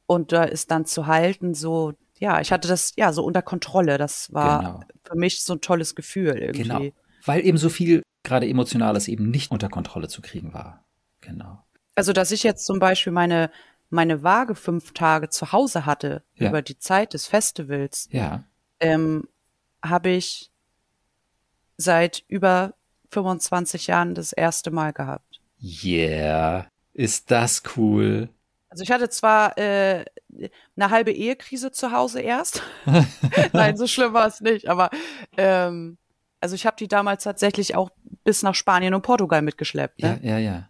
[0.06, 3.98] und da ist dann zu halten, so, ja, ich hatte das ja so unter Kontrolle.
[3.98, 4.80] Das war Genau.
[5.04, 6.62] für mich so ein tolles Gefühl irgendwie.
[6.62, 6.82] Genau.
[7.24, 10.84] Weil eben so viel gerade Emotionales eben nicht unter Kontrolle zu kriegen war.
[11.20, 11.62] Genau.
[11.94, 13.50] Also, dass ich jetzt zum Beispiel meine,
[13.90, 16.48] meine Waage fünf Tage zu Hause hatte Ja.
[16.48, 18.44] über die Zeit des Festivals, Ja.
[18.80, 19.28] ähm,
[19.84, 20.50] habe ich
[21.76, 22.74] seit über
[23.10, 25.40] 25 Jahren das erste Mal gehabt.
[25.62, 26.66] Yeah.
[26.92, 28.28] Ist das cool.
[28.68, 30.04] Also ich hatte zwar äh,
[30.76, 32.62] eine halbe Ehekrise zu Hause erst.
[33.52, 34.68] Nein, so schlimm war es nicht.
[34.68, 34.90] Aber
[35.36, 35.98] ähm,
[36.40, 37.90] also ich habe die damals tatsächlich auch
[38.24, 40.02] bis nach Spanien und Portugal mitgeschleppt.
[40.02, 40.20] Ja, Ne?
[40.22, 40.68] ja, ja.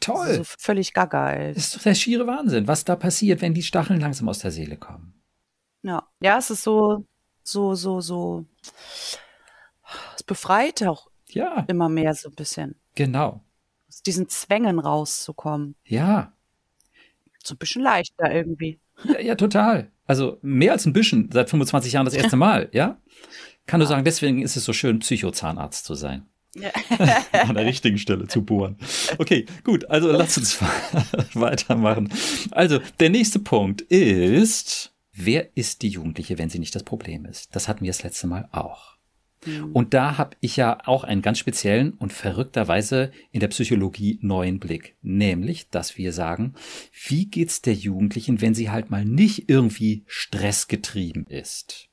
[0.00, 0.26] Toll.
[0.26, 1.32] Also so völlig gaga.
[1.32, 1.54] Ey.
[1.54, 4.50] Das ist doch der schiere Wahnsinn, was da passiert, wenn die Stacheln langsam aus der
[4.50, 5.14] Seele kommen.
[5.82, 7.04] Ja, ja, es ist so,
[7.42, 8.44] so, so, so.
[10.26, 13.42] Befreit auch Ja, immer mehr so ein bisschen, genau.
[13.88, 15.74] aus diesen Zwängen rauszukommen.
[15.84, 16.32] Ja.
[17.42, 18.78] So ein bisschen leichter irgendwie.
[19.04, 19.90] Ja, ja, total.
[20.06, 22.98] Also mehr als ein bisschen, seit 25 Jahren das erste Mal, ja?
[23.66, 26.26] Kann nur sagen, deswegen ist es so schön, Psychozahnarzt zu sein.
[26.54, 26.70] Ja.
[27.32, 28.78] An der richtigen Stelle zu bohren.
[29.18, 30.58] Okay, gut, also lass uns
[31.34, 32.10] weitermachen.
[32.52, 37.54] Also, der nächste Punkt ist, wer ist die Jugendliche, wenn sie nicht das Problem ist?
[37.54, 38.95] Das hatten wir das letzte Mal auch.
[39.72, 44.58] Und da habe ich ja auch einen ganz speziellen und verrückterweise in der Psychologie neuen
[44.58, 44.96] Blick.
[45.02, 46.54] Nämlich, dass wir sagen,
[47.06, 51.88] wie geht's der Jugendlichen, wenn sie halt mal nicht irgendwie stressgetrieben ist?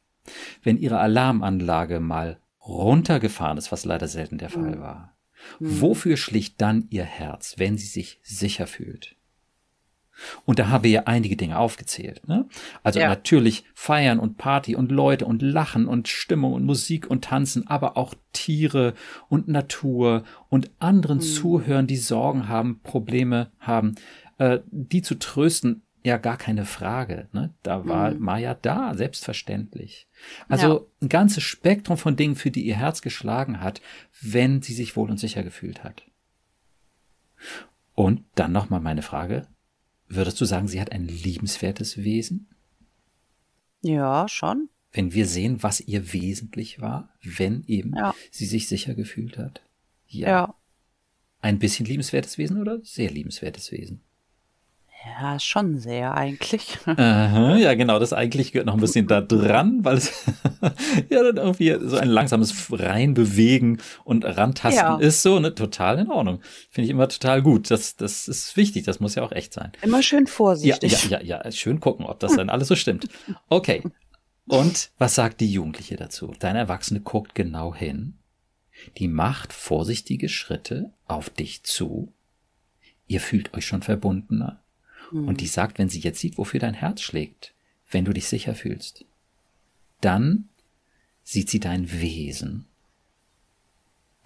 [0.61, 5.17] Wenn ihre Alarmanlage mal runtergefahren ist, was leider selten der Fall war.
[5.59, 5.81] Mhm.
[5.81, 9.15] Wofür schlicht dann ihr Herz, wenn sie sich sicher fühlt?
[10.45, 12.27] Und da haben wir ja einige Dinge aufgezählt.
[12.27, 12.47] Ne?
[12.83, 13.09] Also ja.
[13.09, 17.97] natürlich feiern und Party und Leute und Lachen und Stimmung und Musik und Tanzen, aber
[17.97, 18.93] auch Tiere
[19.29, 21.21] und Natur und anderen mhm.
[21.21, 23.95] zuhören, die Sorgen haben, Probleme haben,
[24.37, 27.27] äh, die zu trösten, ja gar keine Frage.
[27.31, 27.53] Ne?
[27.63, 28.19] Da war mhm.
[28.19, 30.07] Maya da, selbstverständlich.
[30.47, 30.85] Also ja.
[31.01, 33.81] ein ganzes Spektrum von Dingen, für die ihr Herz geschlagen hat,
[34.21, 36.03] wenn sie sich wohl und sicher gefühlt hat.
[37.95, 39.47] Und dann nochmal meine Frage.
[40.15, 42.47] Würdest du sagen, sie hat ein liebenswertes Wesen?
[43.81, 44.69] Ja, schon.
[44.91, 48.13] Wenn wir sehen, was ihr wesentlich war, wenn eben ja.
[48.31, 49.61] sie sich sicher gefühlt hat.
[50.07, 50.27] Ja.
[50.27, 50.55] ja.
[51.39, 54.01] Ein bisschen liebenswertes Wesen oder sehr liebenswertes Wesen?
[55.05, 56.77] Ja, schon sehr eigentlich.
[56.85, 60.23] Aha, ja, genau, das eigentlich gehört noch ein bisschen da dran, weil es
[61.09, 64.97] ja dann irgendwie so ein langsames Reinbewegen und Rantasten ja.
[64.97, 66.39] ist so, ne, total in Ordnung.
[66.69, 67.69] Finde ich immer total gut.
[67.69, 69.73] Das, das ist wichtig, das muss ja auch echt sein.
[69.81, 71.09] Immer schön vorsichtig.
[71.09, 73.07] Ja, ja, ja, ja schön gucken, ob das dann alles so stimmt.
[73.49, 73.83] Okay.
[74.47, 76.33] Und was sagt die Jugendliche dazu?
[76.39, 78.15] Deine Erwachsene guckt genau hin.
[78.97, 82.13] Die macht vorsichtige Schritte auf dich zu.
[83.07, 84.62] Ihr fühlt euch schon verbundener
[85.13, 85.27] Mhm.
[85.27, 87.53] Und die sagt, wenn sie jetzt sieht, wofür dein Herz schlägt,
[87.89, 89.05] wenn du dich sicher fühlst,
[90.01, 90.49] dann
[91.23, 92.65] sieht sie dein Wesen,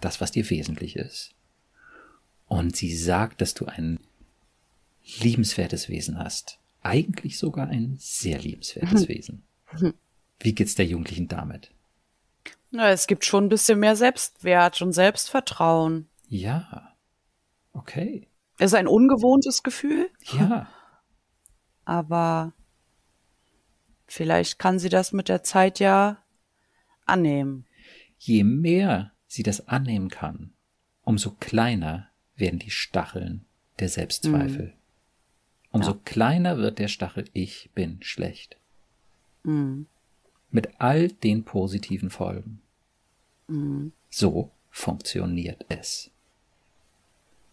[0.00, 1.34] das, was dir wesentlich ist.
[2.46, 4.00] Und sie sagt, dass du ein
[5.20, 6.58] liebenswertes Wesen hast.
[6.82, 9.08] Eigentlich sogar ein sehr liebenswertes mhm.
[9.08, 9.42] Wesen.
[10.40, 11.70] Wie geht's der Jugendlichen damit?
[12.70, 16.08] Na, es gibt schon ein bisschen mehr Selbstwert und Selbstvertrauen.
[16.28, 16.94] Ja.
[17.72, 18.28] Okay.
[18.58, 20.10] Es ist ein ungewohntes Gefühl.
[20.32, 20.68] Ja
[21.88, 22.52] aber
[24.06, 26.22] vielleicht kann sie das mit der Zeit ja
[27.06, 27.64] annehmen.
[28.18, 30.52] Je mehr sie das annehmen kann,
[31.02, 33.46] umso kleiner werden die Stacheln
[33.78, 34.66] der Selbstzweifel.
[34.66, 34.72] Mhm.
[35.70, 36.00] Umso ja.
[36.04, 38.58] kleiner wird der Stachel Ich bin schlecht.
[39.44, 39.86] Mhm.
[40.50, 42.60] Mit all den positiven Folgen.
[43.46, 43.92] Mhm.
[44.10, 46.10] So funktioniert es.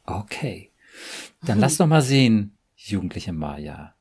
[0.04, 0.72] Okay.
[1.42, 3.95] Dann lass doch mal sehen, jugendliche Maya.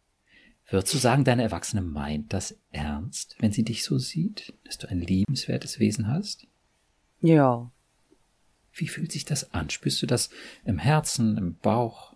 [0.66, 4.88] Würdest du sagen, deine Erwachsene meint das ernst, wenn sie dich so sieht, dass du
[4.88, 6.46] ein liebenswertes Wesen hast?
[7.20, 7.70] Ja.
[8.72, 9.70] Wie fühlt sich das an?
[9.70, 10.30] Spürst du das
[10.64, 12.14] im Herzen, im Bauch?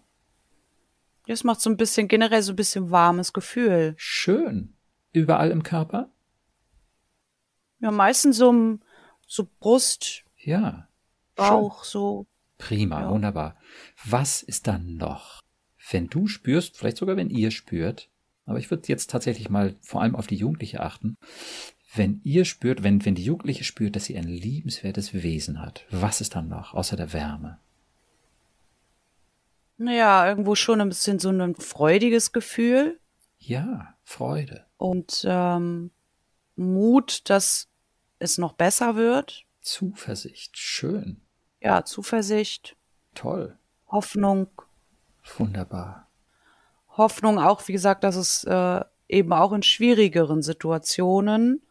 [1.26, 3.94] Das macht so ein bisschen generell so ein bisschen warmes Gefühl.
[3.98, 4.74] Schön.
[5.12, 6.11] Überall im Körper?
[7.80, 8.78] Ja, meistens so,
[9.26, 10.24] so Brust.
[10.38, 10.88] Ja.
[11.37, 11.90] Bauch, schön.
[11.90, 12.26] so.
[12.56, 13.11] Prima, ja.
[13.11, 13.56] wunderbar.
[14.04, 15.40] Was ist dann noch?
[15.90, 18.11] Wenn du spürst, vielleicht sogar wenn ihr spürt,
[18.48, 21.16] aber ich würde jetzt tatsächlich mal vor allem auf die Jugendliche achten.
[21.94, 26.20] Wenn ihr spürt, wenn, wenn die Jugendliche spürt, dass sie ein liebenswertes Wesen hat, was
[26.20, 27.58] ist dann noch, außer der Wärme?
[29.76, 32.98] Naja, irgendwo schon ein bisschen so ein freudiges Gefühl.
[33.38, 34.66] Ja, Freude.
[34.76, 35.90] Und ähm,
[36.56, 37.68] Mut, dass
[38.18, 39.44] es noch besser wird.
[39.61, 41.20] Zuversicht, schön.
[41.61, 42.76] Ja, Zuversicht.
[43.14, 43.56] Toll.
[43.88, 44.48] Hoffnung.
[45.37, 46.08] Wunderbar.
[46.98, 51.62] Hoffnung auch, wie gesagt, dass es äh, eben auch in schwierigeren Situationen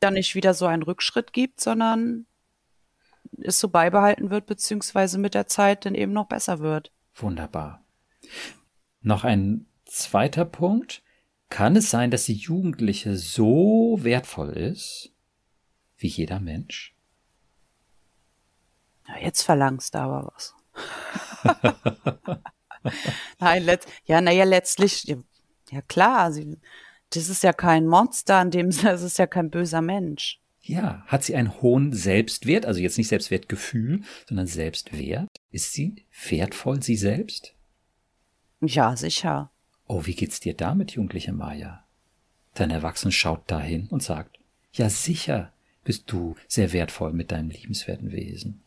[0.00, 2.26] dann nicht wieder so einen Rückschritt gibt, sondern
[3.42, 6.92] es so beibehalten wird, beziehungsweise mit der Zeit dann eben noch besser wird.
[7.14, 7.84] Wunderbar.
[9.02, 11.02] Noch ein zweiter Punkt.
[11.50, 15.12] Kann es sein, dass die Jugendliche so wertvoll ist
[15.96, 16.94] wie jeder Mensch?
[19.08, 20.54] Ja, jetzt verlangst du aber was.
[23.38, 25.06] Nein, let ja, naja, letztlich,
[25.70, 26.58] ja klar, sie,
[27.10, 30.40] das ist ja kein Monster, in dem das ist ja kein böser Mensch.
[30.60, 35.28] Ja, hat sie einen hohen Selbstwert, also jetzt nicht Selbstwertgefühl, sondern Selbstwert?
[35.50, 37.54] Ist sie wertvoll, sie selbst?
[38.60, 39.50] Ja, sicher.
[39.86, 41.84] Oh, wie geht's dir damit, jugendliche Maya?
[42.52, 44.38] Dein Erwachsener schaut dahin und sagt,
[44.72, 45.52] ja sicher
[45.84, 48.62] bist du sehr wertvoll mit deinem liebenswerten Wesen.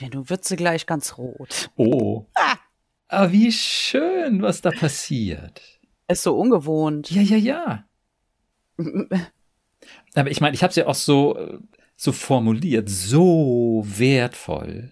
[0.00, 1.70] Ja, du wirst sie gleich ganz rot.
[1.76, 2.26] Oh.
[2.34, 2.56] Ah.
[3.14, 5.62] Ah, wie schön, was da passiert.
[6.08, 7.12] Ist so ungewohnt.
[7.12, 7.88] Ja, ja, ja.
[10.14, 11.60] Aber ich meine, ich habe es ja auch so,
[11.94, 14.90] so formuliert, so wertvoll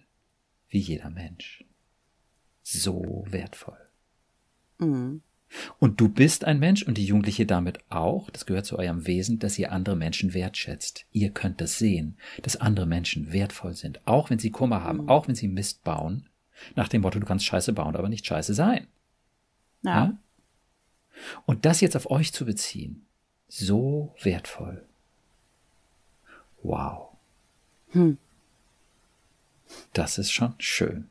[0.69, 1.65] wie jeder Mensch.
[2.63, 3.91] So wertvoll.
[4.79, 5.23] Mhm.
[5.81, 8.31] Und du bist ein Mensch und die Jugendliche damit auch.
[8.31, 11.07] Das gehört zu eurem Wesen, dass ihr andere Menschen wertschätzt.
[11.11, 15.09] Ihr könnt das sehen, dass andere Menschen wertvoll sind, auch wenn sie Kummer haben, mhm.
[15.09, 16.29] auch wenn sie Mist bauen.
[16.75, 18.87] Nach dem Motto, du kannst Scheiße bauen, aber nicht Scheiße sein.
[19.83, 20.05] Ja.
[20.05, 20.19] ja?
[21.47, 23.05] Und das jetzt auf euch zu beziehen,
[23.49, 24.85] so wertvoll.
[26.63, 27.17] Wow.
[27.91, 28.19] Hm.
[29.93, 31.09] Das ist schon schön.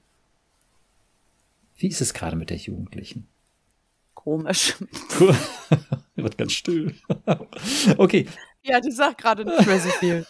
[1.77, 3.27] Wie ist es gerade mit der Jugendlichen?
[4.13, 4.75] Komisch.
[6.15, 6.95] Wird ganz still.
[7.97, 8.27] okay.
[8.63, 10.25] Ja, die sagt gerade nicht mehr so viel.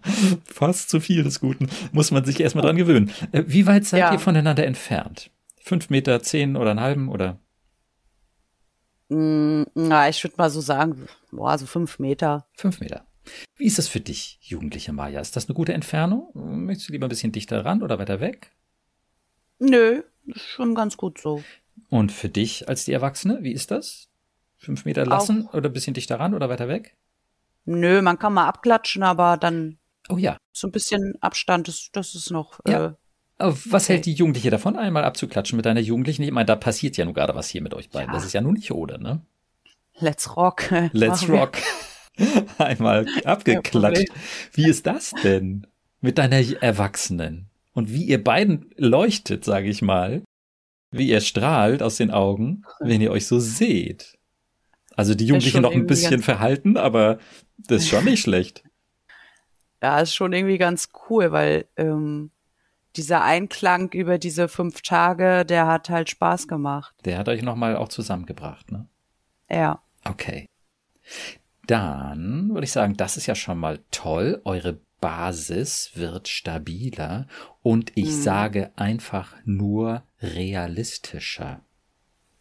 [0.46, 1.68] Fast zu viel des Guten.
[1.92, 3.10] Muss man sich erstmal dran gewöhnen.
[3.32, 4.12] Äh, wie weit seid Ja.
[4.12, 5.30] ihr voneinander entfernt?
[5.60, 7.38] Fünf Meter, zehn oder einen halben oder?
[9.08, 12.46] Mm, Na, ich würde mal so sagen, boah, so fünf Meter.
[12.54, 13.06] Fünf Meter.
[13.56, 15.20] Wie ist das für dich, jugendliche Maja?
[15.20, 16.30] Ist das eine gute Entfernung?
[16.34, 18.50] Möchtest du lieber ein bisschen dichter ran oder weiter weg?
[19.58, 21.42] Nö, ist schon ganz gut so.
[21.90, 24.08] Und für dich als die Erwachsene, wie ist das?
[24.56, 26.96] Fünf Meter lassen oder ein bisschen dichter ran oder weiter weg?
[27.64, 30.36] Nö, man kann mal abklatschen, aber dann Oh ja.
[30.52, 32.60] so ein bisschen Abstand, das, das ist noch.
[32.66, 32.86] Ja.
[32.86, 32.92] Äh,
[33.38, 33.94] was Okay.
[33.94, 36.22] hält die Jugendliche davon, einmal abzuklatschen mit deiner Jugendlichen?
[36.22, 38.08] Ich meine, da passiert ja nun gerade was hier mit euch beiden.
[38.10, 38.14] Ja.
[38.14, 39.20] Das ist ja nun nicht ohne, ne?
[39.98, 40.70] let's rock.
[40.92, 41.52] Let's rock.
[42.58, 44.08] Einmal abgeklatscht.
[44.52, 45.66] Wie ist das denn
[46.00, 47.46] mit deiner Erwachsenen?
[47.72, 50.22] Und wie ihr beiden leuchtet, sage ich mal.
[50.90, 54.16] Wie ihr strahlt aus den Augen, wenn ihr euch so seht.
[54.96, 57.18] Also die Jugendliche schon noch ein bisschen verhalten, aber
[57.56, 58.62] das ist schon nicht schlecht.
[59.82, 62.30] Ja, ist schon irgendwie ganz cool, weil ähm,
[62.96, 66.94] dieser Einklang über diese fünf Tage, der hat halt Spaß gemacht.
[67.04, 68.86] Der hat euch nochmal auch zusammengebracht, ne?
[69.50, 69.82] Ja.
[70.04, 70.46] Okay.
[71.66, 74.40] Dann würde ich sagen, das ist ja schon mal toll.
[74.44, 77.26] Eure Basis wird stabiler
[77.62, 78.22] und ich Mhm.
[78.22, 81.60] sage einfach nur realistischer.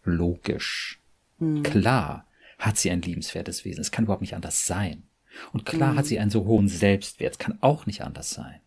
[0.03, 1.01] Logisch.
[1.39, 1.63] Hm.
[1.63, 2.25] Klar
[2.65, 3.81] hat sie ein liebenswertes Wesen.
[3.81, 5.03] Es kann überhaupt nicht anders sein.
[5.51, 5.97] Und klar Mhm.
[5.97, 7.33] hat sie einen so hohen Selbstwert.
[7.33, 8.59] Es kann auch nicht anders sein.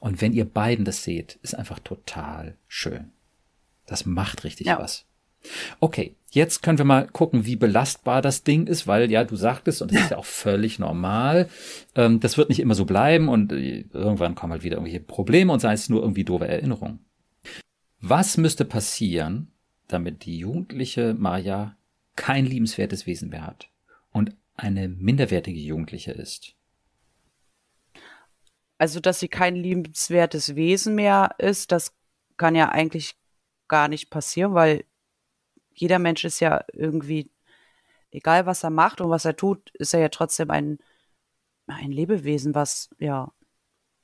[0.00, 3.12] Und wenn ihr beiden das seht, ist einfach total schön.
[3.86, 4.78] Das macht richtig Ja.
[4.78, 5.06] was.
[5.78, 9.80] Okay, jetzt können wir mal gucken, wie belastbar das Ding ist, weil ja, du sagtest,
[9.80, 11.48] und das ist ja auch völlig normal,
[11.94, 15.50] ähm, das wird nicht immer so bleiben und äh, irgendwann kommen halt wieder irgendwelche Probleme
[15.52, 16.98] und sei es nur irgendwie doofe Erinnerungen.
[18.00, 19.50] Was müsste passieren,
[19.88, 21.76] damit die jugendliche Maya
[22.16, 23.70] kein liebenswertes Wesen mehr hat
[24.12, 26.54] und eine minderwertige Jugendliche ist?
[28.78, 31.94] Also, dass sie kein liebenswertes Wesen mehr ist, das
[32.36, 33.16] kann ja eigentlich
[33.68, 34.84] gar nicht passieren, weil
[35.74, 37.30] jeder Mensch ist ja irgendwie,
[38.10, 40.78] egal was er macht und was er tut, ist er ja trotzdem ein,
[41.66, 43.32] ein Lebewesen, was, ja,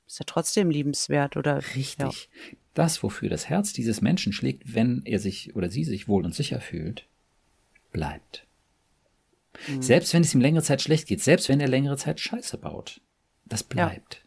[0.07, 2.31] ist ja trotzdem liebenswert oder Richtig.
[2.75, 6.35] Das, wofür das Herz dieses Menschen schlägt, wenn er sich oder sie sich wohl und
[6.35, 7.09] sicher fühlt,
[7.97, 8.47] bleibt.
[9.81, 13.01] Selbst wenn es ihm längere Zeit schlecht geht, selbst wenn er längere Zeit Scheiße baut,
[13.47, 14.27] das bleibt.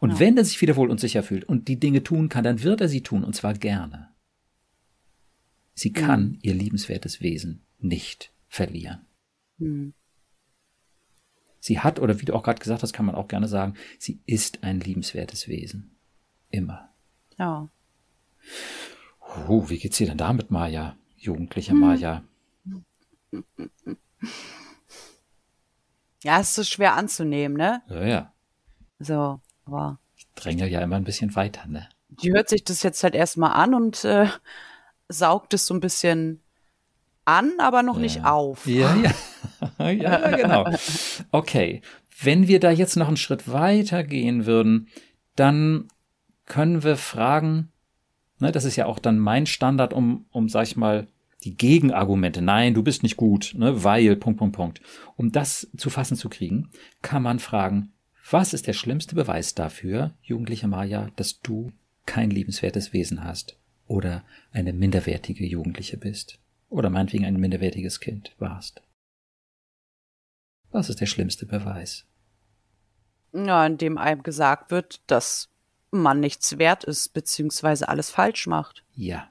[0.00, 0.18] Und Ja.
[0.20, 2.82] wenn er sich wieder wohl und sicher fühlt und die Dinge tun kann, dann wird
[2.82, 4.10] er sie tun und zwar gerne.
[5.72, 9.06] Sie kann ihr liebenswertes Wesen nicht verlieren.
[9.58, 9.94] Hm.
[11.60, 14.20] Sie hat, oder wie du auch gerade gesagt hast, kann man auch gerne sagen, sie
[14.26, 15.96] ist ein liebenswertes Wesen.
[16.50, 16.92] Immer.
[17.38, 17.70] Ja.
[19.48, 20.96] Oh, wie geht's dir denn damit, Maja?
[21.16, 22.24] Jugendliche Maja.
[26.22, 27.82] Ja, es ist so schwer anzunehmen, ne?
[27.88, 28.32] Ja, ja.
[28.98, 31.88] So, aber Ich drängel ja immer ein bisschen weiter, ne?
[32.08, 34.26] die hört sich das jetzt halt erstmal an und äh,
[35.08, 36.42] saugt es so ein bisschen
[37.24, 38.66] an, aber noch nicht auf.
[38.66, 39.12] Ja, ja.
[39.78, 40.70] ja, ja, genau.
[41.30, 41.82] Okay.
[42.20, 44.88] Wenn wir da jetzt noch einen Schritt weiter gehen würden,
[45.36, 45.88] dann
[46.46, 47.70] können wir fragen,
[48.40, 51.06] ne, das ist ja auch dann mein Standard, um, um, sag ich mal,
[51.44, 54.80] die Gegenargumente, nein, du bist nicht gut, ne, weil, Punkt, Punkt, Punkt.
[55.16, 56.70] Um das zu fassen zu kriegen,
[57.02, 57.92] kann man fragen,
[58.30, 61.72] was ist der schlimmste Beweis dafür, jugendliche Maja, dass du
[62.06, 68.82] kein liebenswertes Wesen hast oder eine minderwertige Jugendliche bist oder meinetwegen ein minderwertiges Kind warst?
[70.70, 72.04] Was ist der schlimmste Beweis?
[73.32, 75.48] Ja, indem einem gesagt wird, dass
[75.90, 78.84] man nichts wert ist, beziehungsweise alles falsch macht.
[78.94, 79.30] Ja.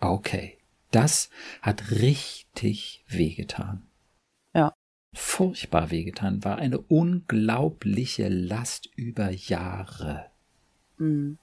[0.00, 0.58] Okay.
[0.90, 1.28] Das
[1.60, 3.86] hat richtig wehgetan.
[4.54, 4.72] Ja.
[5.14, 10.30] Furchtbar wehgetan, war eine unglaubliche Last über Jahre.
[10.96, 11.38] Mhm.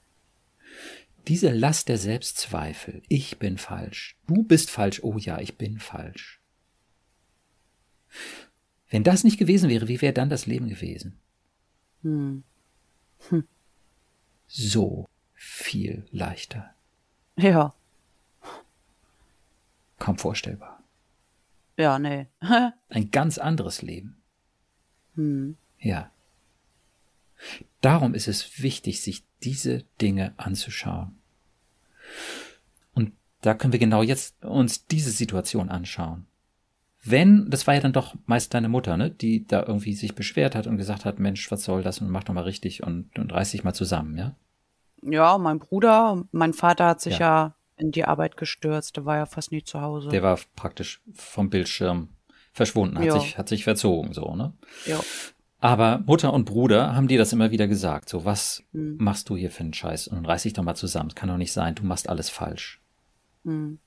[1.28, 3.02] Diese Last der Selbstzweifel.
[3.08, 4.16] Ich bin falsch.
[4.26, 5.02] Du bist falsch.
[5.02, 6.40] Oh ja, ich bin falsch.
[8.88, 11.18] Wenn das nicht gewesen wäre, wie wäre dann das Leben gewesen?
[12.02, 12.44] Hm.
[14.46, 16.74] So viel leichter.
[17.36, 17.74] Ja,
[20.06, 20.84] Kaum vorstellbar.
[21.76, 22.28] ja, nee.
[22.90, 24.22] Ein ganz anderes Leben.
[25.16, 25.56] hm.
[25.80, 26.12] Ja.
[27.80, 31.18] Darum ist es wichtig, sich diese Dinge anzuschauen.
[32.94, 36.26] Und da können wir genau jetzt uns diese Situation anschauen.
[37.02, 40.54] wenn, das war ja dann doch meist deine Mutter, ne, die da irgendwie sich beschwert
[40.54, 43.32] hat und gesagt hat, Mensch, was soll das und mach doch mal richtig und, und
[43.32, 44.36] reiß dich mal zusammen, ja?
[45.02, 47.48] Ja, mein Bruder, mein Vater hat sich ja.
[47.48, 50.08] ja in die Arbeit gestürzt, der war ja fast nie zu Hause.
[50.08, 52.08] Der war praktisch vom Bildschirm
[52.52, 54.54] verschwunden, hat sich, hat sich verzogen, so, ne?
[54.86, 55.00] Ja.
[55.58, 58.08] Aber Mutter und Bruder haben dir das immer wieder gesagt.
[58.08, 58.96] So, was hm.
[58.98, 60.08] machst du hier für einen Scheiß?
[60.08, 61.08] Und reiß dich doch mal zusammen.
[61.08, 62.80] Es kann doch nicht sein, du machst alles falsch.
[63.44, 63.78] Hm.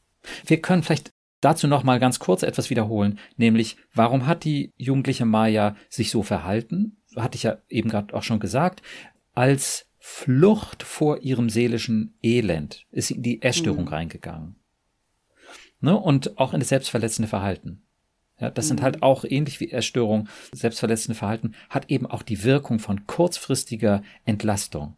[0.46, 1.12] Wir können vielleicht
[1.42, 6.24] dazu noch mal ganz kurz etwas wiederholen, nämlich warum hat die jugendliche Maya sich so
[6.24, 6.98] verhalten?
[7.16, 8.82] Hatte ich ja eben gerade auch schon gesagt,
[9.34, 13.90] als Flucht vor ihrem seelischen Elend ist sie in die Essstörung mhm.
[13.90, 14.56] reingegangen.
[15.82, 15.98] Ne?
[15.98, 17.82] Und auch in das selbstverletzende Verhalten.
[18.40, 18.68] Ja, das mhm.
[18.70, 24.02] sind halt auch ähnlich wie Essstörung, selbstverletzende Verhalten, hat eben auch die Wirkung von kurzfristiger
[24.24, 24.96] Entlastung.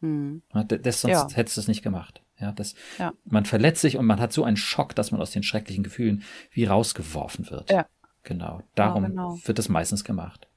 [0.00, 0.42] Mhm.
[0.52, 1.28] Das, sonst ja.
[1.34, 2.22] hättest du es nicht gemacht.
[2.38, 3.14] Ja, das, ja.
[3.24, 6.22] man verletzt sich und man hat so einen Schock, dass man aus den schrecklichen Gefühlen
[6.50, 7.70] wie rausgeworfen wird.
[7.70, 7.86] Ja.
[8.24, 8.60] Genau.
[8.74, 9.38] Darum ja, genau.
[9.44, 10.48] wird das meistens gemacht.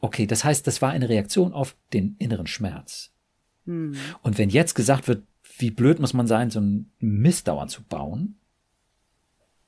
[0.00, 3.12] Okay, das heißt, das war eine Reaktion auf den inneren Schmerz.
[3.66, 3.94] Hm.
[4.22, 5.22] Und wenn jetzt gesagt wird,
[5.58, 8.36] wie blöd muss man sein, so einen Mist dauernd zu bauen,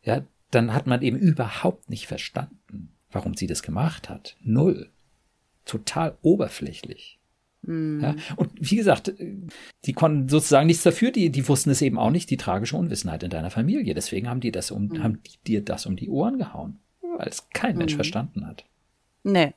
[0.02, 4.36] ja, dann hat man eben überhaupt nicht verstanden, warum sie das gemacht hat.
[4.42, 4.90] Null.
[5.64, 7.18] Total oberflächlich.
[7.62, 8.00] Mhm.
[8.02, 9.14] Ja, und wie gesagt,
[9.84, 13.22] die konnten sozusagen nichts dafür, die, die wussten es eben auch nicht, die tragische Unwissenheit
[13.22, 13.94] in deiner Familie.
[13.94, 15.02] Deswegen haben die das um, mhm.
[15.02, 17.98] haben die dir das um die Ohren gehauen, weil es kein Mensch mhm.
[17.98, 18.64] verstanden hat.
[19.22, 19.54] Nee.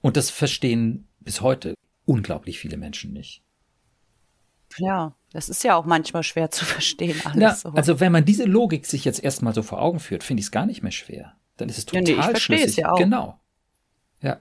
[0.00, 3.42] Und das verstehen bis heute unglaublich viele Menschen nicht.
[4.78, 7.20] Ja, das ist ja auch manchmal schwer zu verstehen.
[7.24, 7.70] Alles so.
[7.70, 10.50] Also wenn man diese Logik sich jetzt erstmal so vor Augen führt, finde ich es
[10.50, 11.36] gar nicht mehr schwer.
[11.56, 12.66] Dann ist es total ja, nee, ich schlüssig.
[12.66, 12.98] Es ja auch.
[12.98, 13.38] Genau.
[14.22, 14.40] Ja.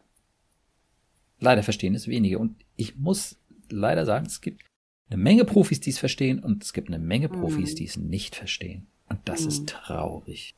[1.39, 2.39] Leider verstehen es wenige.
[2.39, 3.37] Und ich muss
[3.69, 4.63] leider sagen, es gibt
[5.09, 7.75] eine Menge Profis, die es verstehen, und es gibt eine Menge Profis, mhm.
[7.75, 8.87] die es nicht verstehen.
[9.09, 9.47] Und das mhm.
[9.49, 10.55] ist traurig.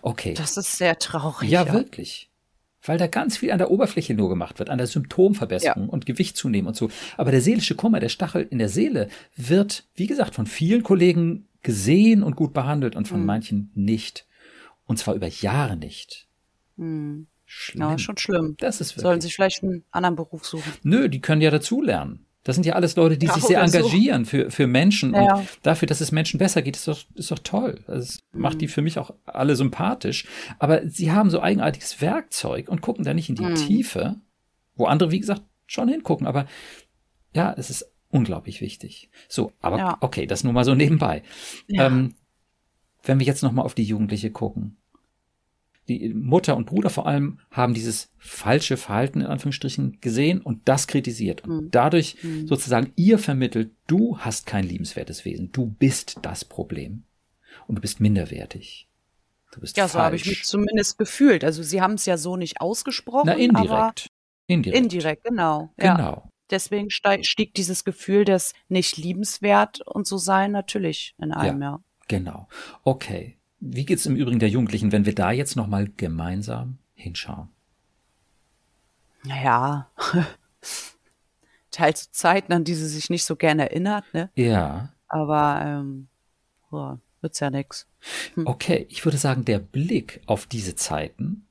[0.00, 0.34] Okay.
[0.34, 1.50] Das ist sehr traurig.
[1.50, 2.29] Ja, ja, wirklich
[2.82, 5.88] weil da ganz viel an der Oberfläche nur gemacht wird, an der Symptomverbesserung ja.
[5.90, 6.90] und Gewicht zunehmen und so.
[7.16, 11.48] Aber der seelische Kummer, der Stachel in der Seele wird, wie gesagt, von vielen Kollegen
[11.62, 13.26] gesehen und gut behandelt und von mhm.
[13.26, 14.26] manchen nicht.
[14.86, 16.26] Und zwar über Jahre nicht.
[16.76, 17.26] Mhm.
[17.44, 17.80] Schlimm.
[17.82, 18.54] Ja, schon schlimm.
[18.60, 19.02] Das ist wirklich.
[19.02, 20.72] Sollen sich vielleicht einen anderen Beruf suchen.
[20.84, 22.24] Nö, die können ja dazulernen.
[22.42, 24.30] Das sind ja alles Leute, die ja, sich sehr engagieren so.
[24.30, 25.36] für, für Menschen ja.
[25.36, 27.82] und dafür, dass es Menschen besser geht, ist doch, ist doch toll.
[27.86, 28.40] Also es mhm.
[28.40, 30.26] macht die für mich auch alle sympathisch.
[30.58, 33.54] Aber sie haben so eigenartiges Werkzeug und gucken da nicht in die mhm.
[33.54, 34.16] Tiefe,
[34.76, 36.26] wo andere, wie gesagt, schon hingucken.
[36.26, 36.46] Aber
[37.34, 39.10] ja, es ist unglaublich wichtig.
[39.28, 39.98] So, aber ja.
[40.00, 41.22] okay, das nur mal so nebenbei.
[41.68, 42.14] Ähm,
[43.02, 44.79] wenn wir jetzt nochmal auf die Jugendliche gucken
[45.90, 50.86] die Mutter und Bruder vor allem haben dieses falsche Verhalten in Anführungsstrichen gesehen und das
[50.86, 51.70] kritisiert und mhm.
[51.70, 52.46] dadurch mhm.
[52.46, 57.02] sozusagen ihr vermittelt, du hast kein liebenswertes Wesen, du bist das Problem
[57.66, 58.88] und du bist minderwertig.
[59.52, 59.92] Du bist ja, falsch.
[59.92, 61.42] so habe ich mich zumindest gefühlt.
[61.42, 63.26] Also sie haben es ja so nicht ausgesprochen.
[63.26, 64.06] Na, indirekt.
[64.46, 64.78] indirekt.
[64.78, 65.72] Indirekt, genau.
[65.76, 65.98] Genau.
[65.98, 66.28] Ja.
[66.50, 71.70] Deswegen stieg dieses Gefühl des nicht liebenswert und so sein natürlich in einem, ja.
[71.70, 71.80] ja.
[72.06, 72.48] Genau.
[72.84, 73.39] Okay.
[73.60, 77.48] Wie geht's im Übrigen der Jugendlichen, wenn wir da jetzt nochmal gemeinsam hinschauen?
[79.22, 79.90] Naja,
[81.70, 84.30] teils Zeiten, an die sie sich nicht so gerne erinnert, ne?
[84.34, 84.94] Ja.
[85.08, 86.08] Aber ähm,
[86.70, 87.86] oh, wird's ja nix.
[88.34, 88.46] Hm.
[88.46, 91.44] Okay, ich würde sagen, der Blick auf diese Zeiten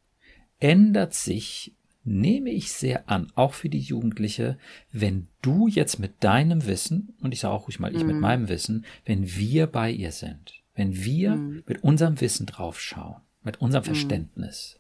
[0.59, 4.57] ändert sich, nehme ich sehr an, auch für die Jugendliche,
[4.91, 8.07] wenn du jetzt mit deinem Wissen, und ich sage auch ruhig mal ich mhm.
[8.07, 11.63] mit meinem Wissen, wenn wir bei ihr sind wenn wir mhm.
[11.67, 13.87] mit unserem Wissen draufschauen, mit unserem mhm.
[13.87, 14.79] Verständnis.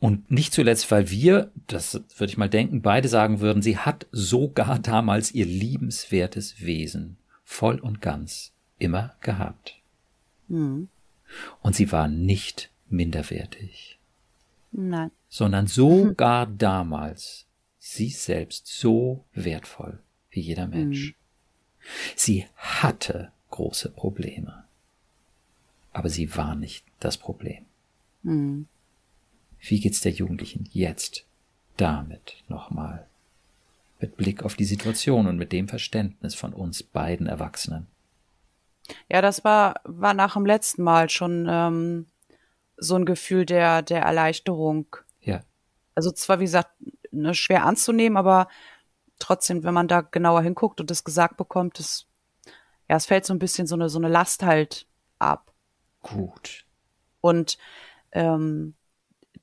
[0.00, 4.06] Und nicht zuletzt, weil wir, das würde ich mal denken, beide sagen würden, sie hat
[4.10, 9.80] sogar damals ihr liebenswertes Wesen voll und ganz immer gehabt.
[10.48, 10.88] Mhm.
[11.62, 14.00] Und sie war nicht minderwertig.
[14.72, 15.12] Nein.
[15.28, 17.46] Sondern sogar damals
[17.78, 21.10] sie selbst so wertvoll wie jeder Mensch.
[21.10, 21.14] Mhm.
[22.16, 24.64] Sie hatte große Probleme.
[25.92, 27.64] Aber sie war nicht das Problem.
[28.24, 28.66] Mhm.
[29.60, 31.24] Wie geht's der Jugendlichen jetzt
[31.76, 33.06] damit nochmal?
[34.00, 37.86] Mit Blick auf die Situation und mit dem Verständnis von uns beiden Erwachsenen.
[39.08, 42.06] Ja, das war, war nach dem letzten Mal schon ähm,
[42.76, 44.96] so ein Gefühl der, der Erleichterung.
[45.22, 45.42] Ja.
[45.94, 46.72] Also zwar, wie gesagt,
[47.12, 48.48] ne, schwer anzunehmen, aber
[49.20, 52.08] trotzdem, wenn man da genauer hinguckt und das gesagt bekommt, das
[52.88, 54.86] ja, es fällt so ein bisschen so eine, so eine Last halt
[55.18, 55.52] ab.
[56.02, 56.66] Gut.
[57.20, 57.58] Und
[58.12, 58.74] ähm,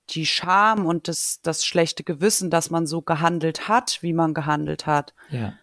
[0.10, 4.86] die Scham und das, das schlechte Gewissen, dass man so gehandelt hat, wie man gehandelt
[4.86, 5.54] hat, ja.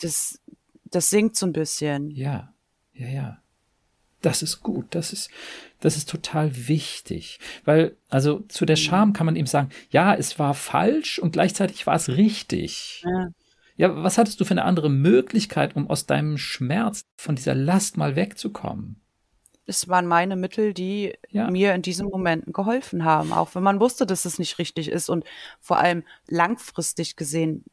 [0.00, 0.40] das,
[0.84, 2.10] das sinkt so ein bisschen.
[2.10, 2.52] Ja,
[2.92, 3.42] ja, ja.
[4.22, 5.30] Das ist gut, das ist,
[5.80, 7.40] das ist total wichtig.
[7.64, 11.86] Weil, also zu der Scham kann man eben sagen, ja, es war falsch und gleichzeitig
[11.86, 13.02] war es richtig.
[13.04, 13.28] Ja.
[13.80, 17.96] Ja, was hattest du für eine andere Möglichkeit, um aus deinem Schmerz, von dieser Last
[17.96, 19.00] mal wegzukommen?
[19.66, 21.50] Es waren meine Mittel, die ja.
[21.50, 25.08] mir in diesen Momenten geholfen haben, auch wenn man wusste, dass es nicht richtig ist
[25.08, 25.24] und
[25.60, 27.64] vor allem langfristig gesehen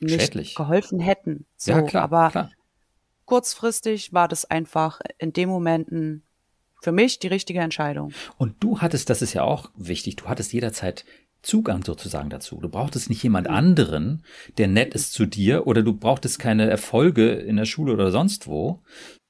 [0.00, 0.54] nicht Schädlich.
[0.54, 1.46] geholfen hätten.
[1.56, 2.50] So, ja, klar, aber klar
[3.24, 6.22] kurzfristig war das einfach in den Momenten
[6.82, 8.12] für mich die richtige Entscheidung.
[8.36, 11.04] Und du hattest, das ist ja auch wichtig, du hattest jederzeit
[11.44, 12.58] Zugang sozusagen dazu.
[12.60, 14.24] Du brauchtest nicht jemand anderen,
[14.58, 18.46] der nett ist zu dir, oder du brauchtest keine Erfolge in der Schule oder sonst
[18.46, 18.82] wo,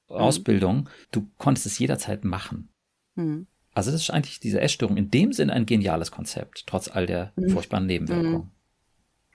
[0.09, 0.15] mhm.
[0.15, 0.89] Ausbildung.
[1.11, 2.69] Du konntest es jederzeit machen.
[3.15, 3.47] Mhm.
[3.73, 7.33] Also das ist eigentlich diese Essstörung in dem Sinn ein geniales Konzept, trotz all der
[7.35, 7.49] mhm.
[7.49, 8.33] furchtbaren Nebenwirkungen.
[8.33, 8.51] Mhm.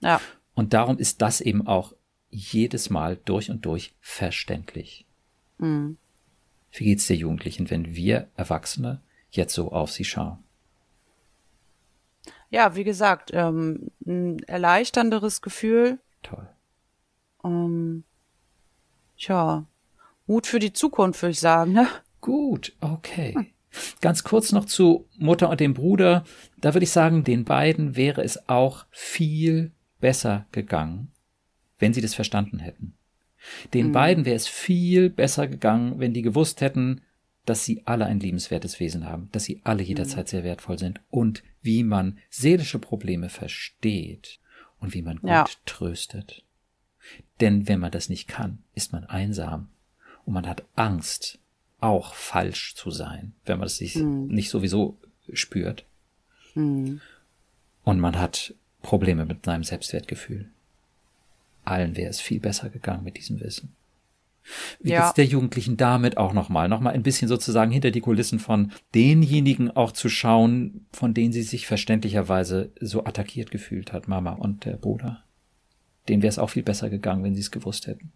[0.01, 0.20] Ja.
[0.55, 1.95] Und darum ist das eben auch
[2.31, 5.07] jedes Mal durch und durch verständlich.
[5.59, 5.99] Mhm.
[6.72, 10.39] Wie geht's der Jugendlichen, wenn wir Erwachsene jetzt so auf sie schauen?
[12.51, 15.98] Ja, wie gesagt, ähm, ein erleichternderes Gefühl.
[16.22, 16.48] Toll.
[17.44, 18.05] Ähm,
[19.16, 19.64] tja,
[20.26, 21.72] Mut für die Zukunft, würde ich sagen.
[21.72, 21.88] Ne?
[22.20, 23.34] Gut, okay.
[23.34, 23.46] Hm.
[24.01, 26.24] Ganz kurz noch zu Mutter und dem Bruder.
[26.61, 29.70] Da würde ich sagen, den beiden wäre es auch viel
[30.01, 31.12] besser gegangen,
[31.78, 32.94] wenn sie das verstanden hätten.
[33.72, 33.92] Den mhm.
[33.92, 37.03] beiden wäre es viel besser gegangen, wenn die gewusst hätten,
[37.47, 40.30] dass sie alle ein liebenswertes Wesen haben, dass sie alle jederzeit mhm.
[40.30, 44.38] sehr wertvoll sind und wie man seelische Probleme versteht
[44.78, 45.47] und wie man gut ja.
[45.66, 46.45] tröstet.
[47.41, 49.68] Denn wenn man das nicht kann, ist man einsam
[50.24, 51.38] und man hat Angst,
[51.80, 54.26] auch falsch zu sein, wenn man es sich mhm.
[54.26, 54.99] nicht sowieso
[55.32, 55.86] spürt.
[56.55, 57.01] Mhm.
[57.84, 60.51] Und man hat Probleme mit seinem Selbstwertgefühl
[61.64, 63.74] allen wäre es viel besser gegangen mit diesem Wissen.
[64.80, 65.03] Wie ja.
[65.03, 66.68] geht's der Jugendlichen damit auch nochmal?
[66.68, 71.42] Nochmal ein bisschen sozusagen hinter die Kulissen von denjenigen auch zu schauen, von denen sie
[71.42, 75.24] sich verständlicherweise so attackiert gefühlt hat, Mama und der Bruder.
[76.09, 78.12] Denen wäre es auch viel besser gegangen, wenn sie es gewusst hätten.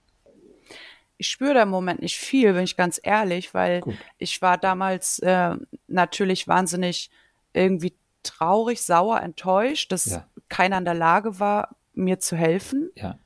[1.16, 3.94] Ich spüre da im Moment nicht viel, bin ich ganz ehrlich, weil Gut.
[4.18, 5.56] ich war damals äh,
[5.86, 7.10] natürlich wahnsinnig
[7.52, 10.26] irgendwie traurig, sauer, enttäuscht, dass ja.
[10.48, 12.90] keiner in der Lage war, mir zu helfen.
[12.96, 13.18] Ja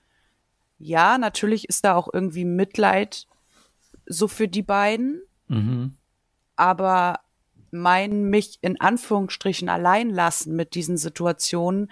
[0.78, 3.26] ja, natürlich ist da auch irgendwie Mitleid
[4.06, 5.22] so für die beiden.
[5.48, 5.96] Mhm.
[6.56, 7.20] Aber
[7.70, 11.90] mein mich in Anführungsstrichen allein lassen mit diesen Situationen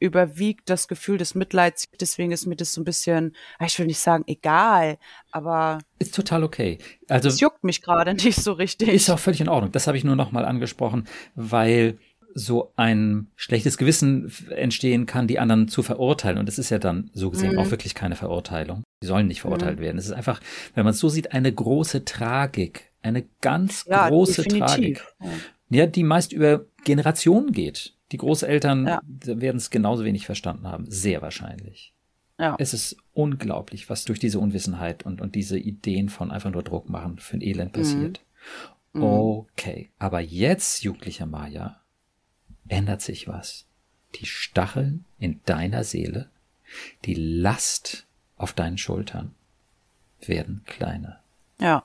[0.00, 1.88] überwiegt das Gefühl des Mitleids.
[2.00, 3.34] Deswegen ist mir das so ein bisschen,
[3.64, 4.98] ich will nicht sagen egal,
[5.32, 6.78] aber ist total okay.
[7.08, 8.88] Also es juckt mich gerade nicht so richtig.
[8.88, 9.72] Ist auch völlig in Ordnung.
[9.72, 11.98] Das habe ich nur noch mal angesprochen, weil
[12.34, 16.38] so ein schlechtes Gewissen entstehen kann, die anderen zu verurteilen.
[16.38, 17.58] Und das ist ja dann so gesehen mhm.
[17.58, 18.82] auch wirklich keine Verurteilung.
[19.02, 19.82] Die sollen nicht verurteilt mhm.
[19.82, 19.98] werden.
[19.98, 20.40] Es ist einfach,
[20.74, 22.92] wenn man es so sieht, eine große Tragik.
[23.02, 24.68] Eine ganz ja, große definitiv.
[24.68, 25.04] Tragik.
[25.70, 25.80] Ja.
[25.80, 27.94] ja, die meist über Generationen geht.
[28.12, 29.00] Die Großeltern ja.
[29.24, 30.86] werden es genauso wenig verstanden haben.
[30.88, 31.94] Sehr wahrscheinlich.
[32.38, 32.56] Ja.
[32.58, 36.88] Es ist unglaublich, was durch diese Unwissenheit und, und diese Ideen von einfach nur Druck
[36.88, 38.20] machen für ein Elend passiert.
[38.92, 39.02] Mhm.
[39.02, 41.80] Okay, aber jetzt, jugendlicher Maya,
[42.68, 43.66] ändert sich was.
[44.14, 46.30] Die Stacheln in deiner Seele,
[47.04, 48.06] die Last
[48.36, 49.34] auf deinen Schultern
[50.20, 51.20] werden kleiner.
[51.60, 51.84] Ja.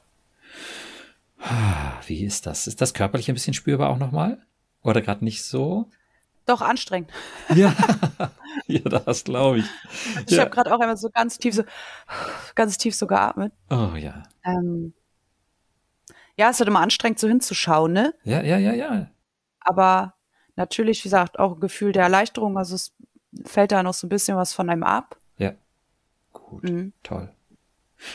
[1.39, 2.67] Ah, wie ist das?
[2.67, 4.45] Ist das körperlich ein bisschen spürbar auch nochmal?
[4.81, 5.89] Oder gerade nicht so?
[6.45, 7.11] Doch, anstrengend.
[7.55, 7.73] Ja,
[8.67, 9.65] ja das glaube ich.
[10.27, 10.41] Ich ja.
[10.41, 11.63] habe gerade auch einmal so ganz tief so,
[12.55, 13.53] ganz tief so geatmet.
[13.69, 14.23] Oh ja.
[14.43, 14.93] Ähm,
[16.38, 18.13] ja, es wird immer anstrengend, so hinzuschauen, ne?
[18.23, 19.09] Ja, ja, ja, ja.
[19.59, 20.15] Aber
[20.55, 22.57] natürlich, wie gesagt, auch ein Gefühl der Erleichterung.
[22.57, 22.93] Also es
[23.45, 25.17] fällt da noch so ein bisschen was von einem ab.
[25.37, 25.53] Ja.
[26.31, 26.63] Gut.
[26.63, 26.93] Mhm.
[27.03, 27.29] Toll.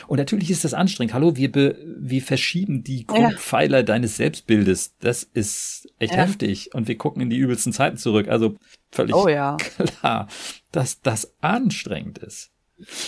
[0.07, 1.13] Und natürlich ist das anstrengend.
[1.13, 3.83] Hallo, wir, be, wir verschieben die Grundpfeiler ja.
[3.83, 4.95] deines Selbstbildes.
[4.99, 6.19] Das ist echt ja.
[6.19, 6.73] heftig.
[6.73, 8.27] Und wir gucken in die übelsten Zeiten zurück.
[8.27, 8.55] Also
[8.91, 9.57] völlig oh, ja.
[9.99, 10.27] klar,
[10.71, 12.51] dass das anstrengend ist.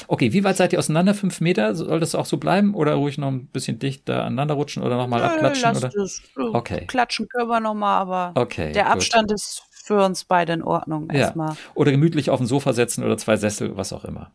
[0.07, 1.13] Okay, wie weit seid ihr auseinander?
[1.13, 1.75] Fünf Meter?
[1.75, 2.73] Soll das auch so bleiben?
[2.73, 5.73] Oder ruhig noch ein bisschen dichter aneinander rutschen oder nochmal abklatschen?
[5.73, 5.89] Lass oder?
[5.89, 6.21] Das.
[6.35, 6.85] Okay.
[6.87, 9.35] Klatschen können wir nochmal, aber okay, der Abstand gut.
[9.35, 11.49] ist für uns beide in Ordnung erstmal.
[11.49, 11.57] Ja.
[11.73, 14.31] Oder gemütlich auf dem Sofa setzen oder zwei Sessel, was auch immer.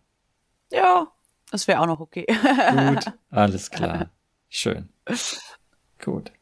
[0.72, 1.08] Ja,
[1.50, 2.26] das wäre auch noch okay.
[2.26, 4.10] Gut, alles klar.
[4.48, 4.88] Schön.
[6.04, 6.32] Gut.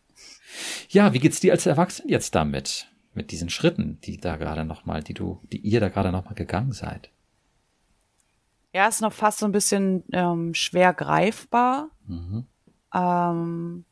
[0.89, 2.89] Ja, wie geht's dir als Erwachsene jetzt damit?
[3.13, 6.73] Mit diesen Schritten, die da gerade nochmal, die du, die ihr da gerade nochmal gegangen
[6.73, 7.11] seid?
[8.75, 11.91] Ja, ist noch fast so ein bisschen ähm, schwer greifbar.
[12.09, 12.45] Mhm.
[12.93, 13.85] Ähm,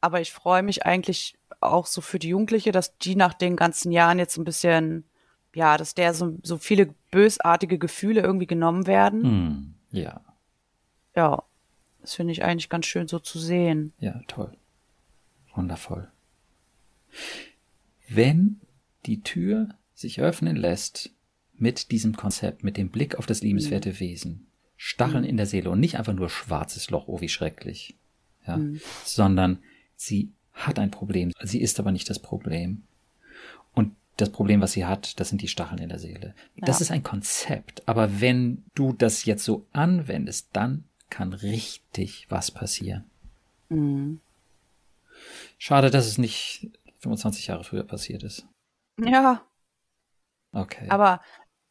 [0.00, 3.92] aber ich freue mich eigentlich auch so für die Jugendliche, dass die nach den ganzen
[3.92, 5.04] Jahren jetzt ein bisschen,
[5.54, 9.20] ja, dass der so, so viele bösartige Gefühle irgendwie genommen werden.
[9.20, 9.74] Mhm.
[9.90, 10.22] Ja.
[11.14, 11.42] Ja,
[12.00, 13.92] das finde ich eigentlich ganz schön so zu sehen.
[13.98, 14.56] Ja, toll.
[15.54, 16.10] Wundervoll.
[18.08, 18.62] Wenn
[19.04, 21.10] die Tür sich öffnen lässt
[21.58, 24.00] mit diesem Konzept, mit dem Blick auf das liebenswerte mhm.
[24.00, 24.46] Wesen,
[24.76, 25.30] Stacheln mhm.
[25.30, 27.96] in der Seele und nicht einfach nur schwarzes Loch, oh wie schrecklich,
[28.46, 28.80] ja, mhm.
[29.04, 29.58] sondern
[29.96, 32.82] sie hat ein Problem, sie ist aber nicht das Problem.
[33.74, 36.34] Und das Problem, was sie hat, das sind die Stacheln in der Seele.
[36.54, 36.66] Ja.
[36.66, 42.50] Das ist ein Konzept, aber wenn du das jetzt so anwendest, dann kann richtig was
[42.50, 43.04] passieren.
[43.68, 44.20] Mhm.
[45.58, 48.46] Schade, dass es nicht 25 Jahre früher passiert ist.
[48.98, 49.42] Ja.
[50.52, 50.88] Okay.
[50.88, 51.20] Aber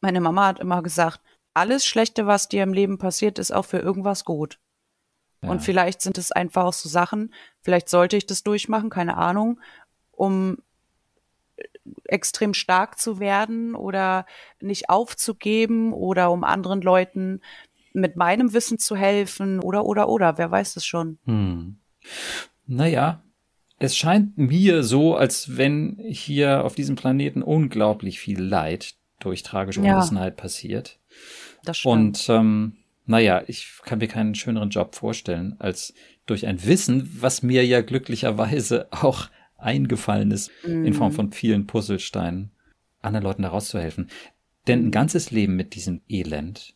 [0.00, 1.20] meine Mama hat immer gesagt,
[1.54, 4.58] alles Schlechte, was dir im Leben passiert, ist auch für irgendwas gut.
[5.42, 5.50] Ja.
[5.50, 7.32] Und vielleicht sind es einfach auch so Sachen,
[7.62, 9.60] vielleicht sollte ich das durchmachen, keine Ahnung,
[10.12, 10.58] um
[12.04, 14.26] extrem stark zu werden oder
[14.60, 17.40] nicht aufzugeben oder um anderen Leuten
[17.92, 21.18] mit meinem Wissen zu helfen oder oder oder, wer weiß es schon.
[21.24, 21.78] Hm.
[22.66, 23.22] Naja,
[23.78, 29.80] es scheint mir so, als wenn hier auf diesem Planeten unglaublich viel Leid durch tragische
[29.80, 30.42] Unwissenheit ja.
[30.42, 30.98] passiert.
[31.64, 31.94] Das stimmt.
[31.94, 35.94] Und ähm, naja, ich kann mir keinen schöneren Job vorstellen, als
[36.26, 40.84] durch ein Wissen, was mir ja glücklicherweise auch eingefallen ist, mm.
[40.84, 41.16] in Form mhm.
[41.16, 42.50] von vielen Puzzlesteinen,
[43.00, 44.10] anderen Leuten daraus zu helfen.
[44.66, 46.74] Denn ein ganzes Leben mit diesem Elend.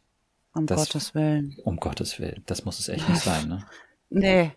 [0.55, 1.57] Um das, Gottes Willen.
[1.65, 2.43] Um Gottes Willen.
[2.47, 3.67] Das muss es echt nicht sein, ne?
[4.09, 4.53] Nee.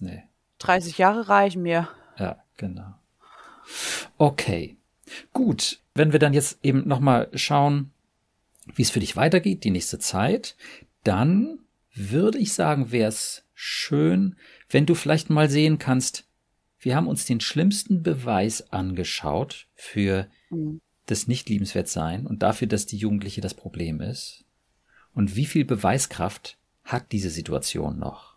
[0.00, 0.24] Nee.
[0.58, 1.88] 30 Jahre reichen mir.
[2.18, 2.94] Ja, genau.
[4.18, 4.76] Okay.
[5.32, 5.80] Gut.
[5.94, 7.90] Wenn wir dann jetzt eben nochmal schauen,
[8.74, 10.56] wie es für dich weitergeht, die nächste Zeit,
[11.04, 11.58] dann
[11.94, 14.36] würde ich sagen, wäre es schön,
[14.68, 16.24] wenn du vielleicht mal sehen kannst,
[16.78, 20.80] wir haben uns den schlimmsten Beweis angeschaut für mhm.
[21.06, 24.44] das Nicht-Liebenswertsein und dafür, dass die Jugendliche das Problem ist.
[25.14, 28.36] Und wie viel Beweiskraft hat diese Situation noch?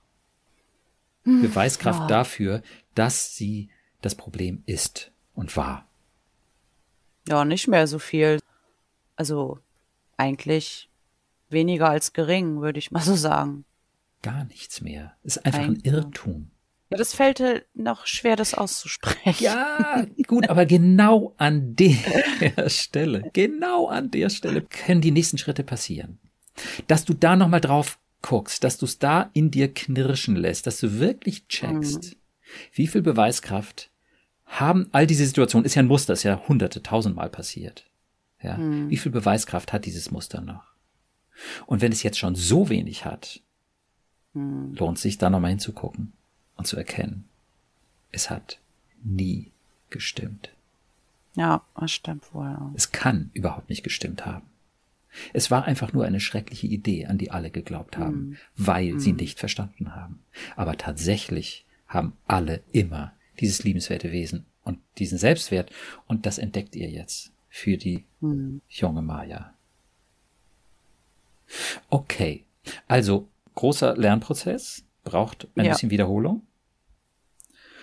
[1.24, 2.08] Mhm, Beweiskraft ja.
[2.08, 2.62] dafür,
[2.96, 3.70] dass sie
[4.02, 5.88] das Problem ist und war.
[7.28, 8.40] Ja, nicht mehr so viel.
[9.16, 9.60] Also
[10.18, 10.90] eigentlich
[11.50, 13.66] weniger als gering, würde ich mal so sagen.
[14.22, 15.14] Gar nichts mehr.
[15.24, 16.52] Ist einfach ein Irrtum.
[16.90, 19.44] Ja, das fällt halt noch schwer, das auszusprechen.
[19.44, 25.64] Ja, gut, aber genau an der Stelle, genau an der Stelle können die nächsten Schritte
[25.64, 26.20] passieren.
[26.88, 30.80] Dass du da nochmal drauf guckst, dass du es da in dir knirschen lässt, dass
[30.80, 32.18] du wirklich checkst, mhm.
[32.74, 33.90] wie viel Beweiskraft
[34.60, 37.86] haben all diese Situationen, ist ja ein Muster, ist ja hunderte, tausendmal passiert.
[38.42, 38.90] Ja, mhm.
[38.90, 40.74] wie viel Beweiskraft hat dieses Muster noch?
[41.66, 43.42] Und wenn es jetzt schon so wenig hat,
[44.34, 44.76] mhm.
[44.76, 46.14] lohnt sich da nochmal hinzugucken
[46.56, 47.26] und zu erkennen,
[48.12, 48.60] es hat
[49.04, 49.52] nie
[49.90, 50.52] gestimmt.
[51.36, 52.56] Ja, das stimmt wohl.
[52.76, 54.46] Es kann überhaupt nicht gestimmt haben.
[55.32, 58.38] Es war einfach nur eine schreckliche Idee, an die alle geglaubt haben, mm.
[58.58, 59.00] weil mm.
[59.00, 60.20] sie nicht verstanden haben.
[60.56, 65.72] Aber tatsächlich haben alle immer dieses liebenswerte Wesen und diesen Selbstwert
[66.08, 68.58] und das entdeckt ihr jetzt für die mm.
[68.70, 69.54] junge Maya.
[71.90, 72.46] Okay,
[72.88, 75.72] also großer Lernprozess, braucht ein ja.
[75.72, 76.44] bisschen Wiederholung.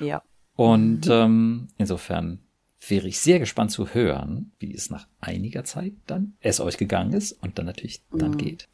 [0.01, 0.23] Ja.
[0.57, 2.41] Und ähm, insofern
[2.89, 7.13] wäre ich sehr gespannt zu hören, wie es nach einiger Zeit dann es euch gegangen
[7.13, 8.39] ist und dann natürlich dann mhm.
[8.39, 8.69] geht.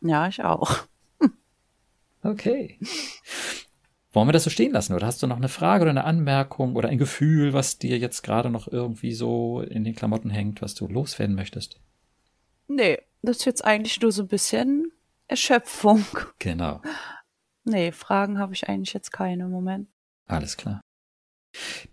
[0.00, 0.86] Ja, ich auch.
[2.22, 2.76] Okay.
[4.16, 6.74] Wollen wir das so stehen lassen oder hast du noch eine Frage oder eine Anmerkung
[6.74, 10.74] oder ein Gefühl, was dir jetzt gerade noch irgendwie so in den Klamotten hängt, was
[10.74, 11.78] du loswerden möchtest?
[12.66, 14.90] Nee, das ist jetzt eigentlich nur so ein bisschen
[15.28, 16.02] Erschöpfung.
[16.38, 16.80] Genau.
[17.64, 19.86] Nee, Fragen habe ich eigentlich jetzt keine im Moment.
[20.26, 20.80] Alles klar.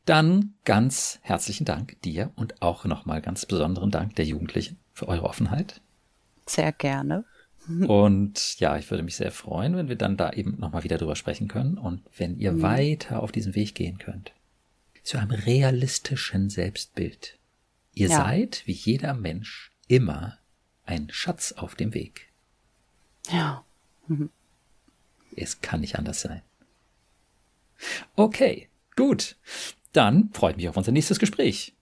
[0.05, 5.25] Dann ganz herzlichen Dank dir und auch nochmal ganz besonderen Dank der Jugendlichen für eure
[5.25, 5.81] Offenheit.
[6.45, 7.25] Sehr gerne.
[7.87, 11.15] Und ja, ich würde mich sehr freuen, wenn wir dann da eben nochmal wieder drüber
[11.15, 12.61] sprechen können und wenn ihr mhm.
[12.61, 14.33] weiter auf diesem Weg gehen könnt.
[15.03, 17.37] Zu einem realistischen Selbstbild.
[17.93, 18.17] Ihr ja.
[18.17, 20.39] seid, wie jeder Mensch, immer
[20.85, 22.29] ein Schatz auf dem Weg.
[23.31, 23.63] Ja.
[24.07, 24.29] Mhm.
[25.35, 26.41] Es kann nicht anders sein.
[28.15, 29.35] Okay, gut.
[29.91, 31.73] Dann freut mich auf unser nächstes Gespräch.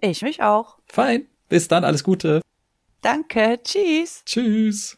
[0.00, 0.78] Ich mich auch.
[0.86, 1.26] Fein.
[1.48, 2.40] Bis dann, alles Gute.
[3.00, 3.58] Danke.
[3.62, 4.22] Tschüss.
[4.24, 4.97] Tschüss.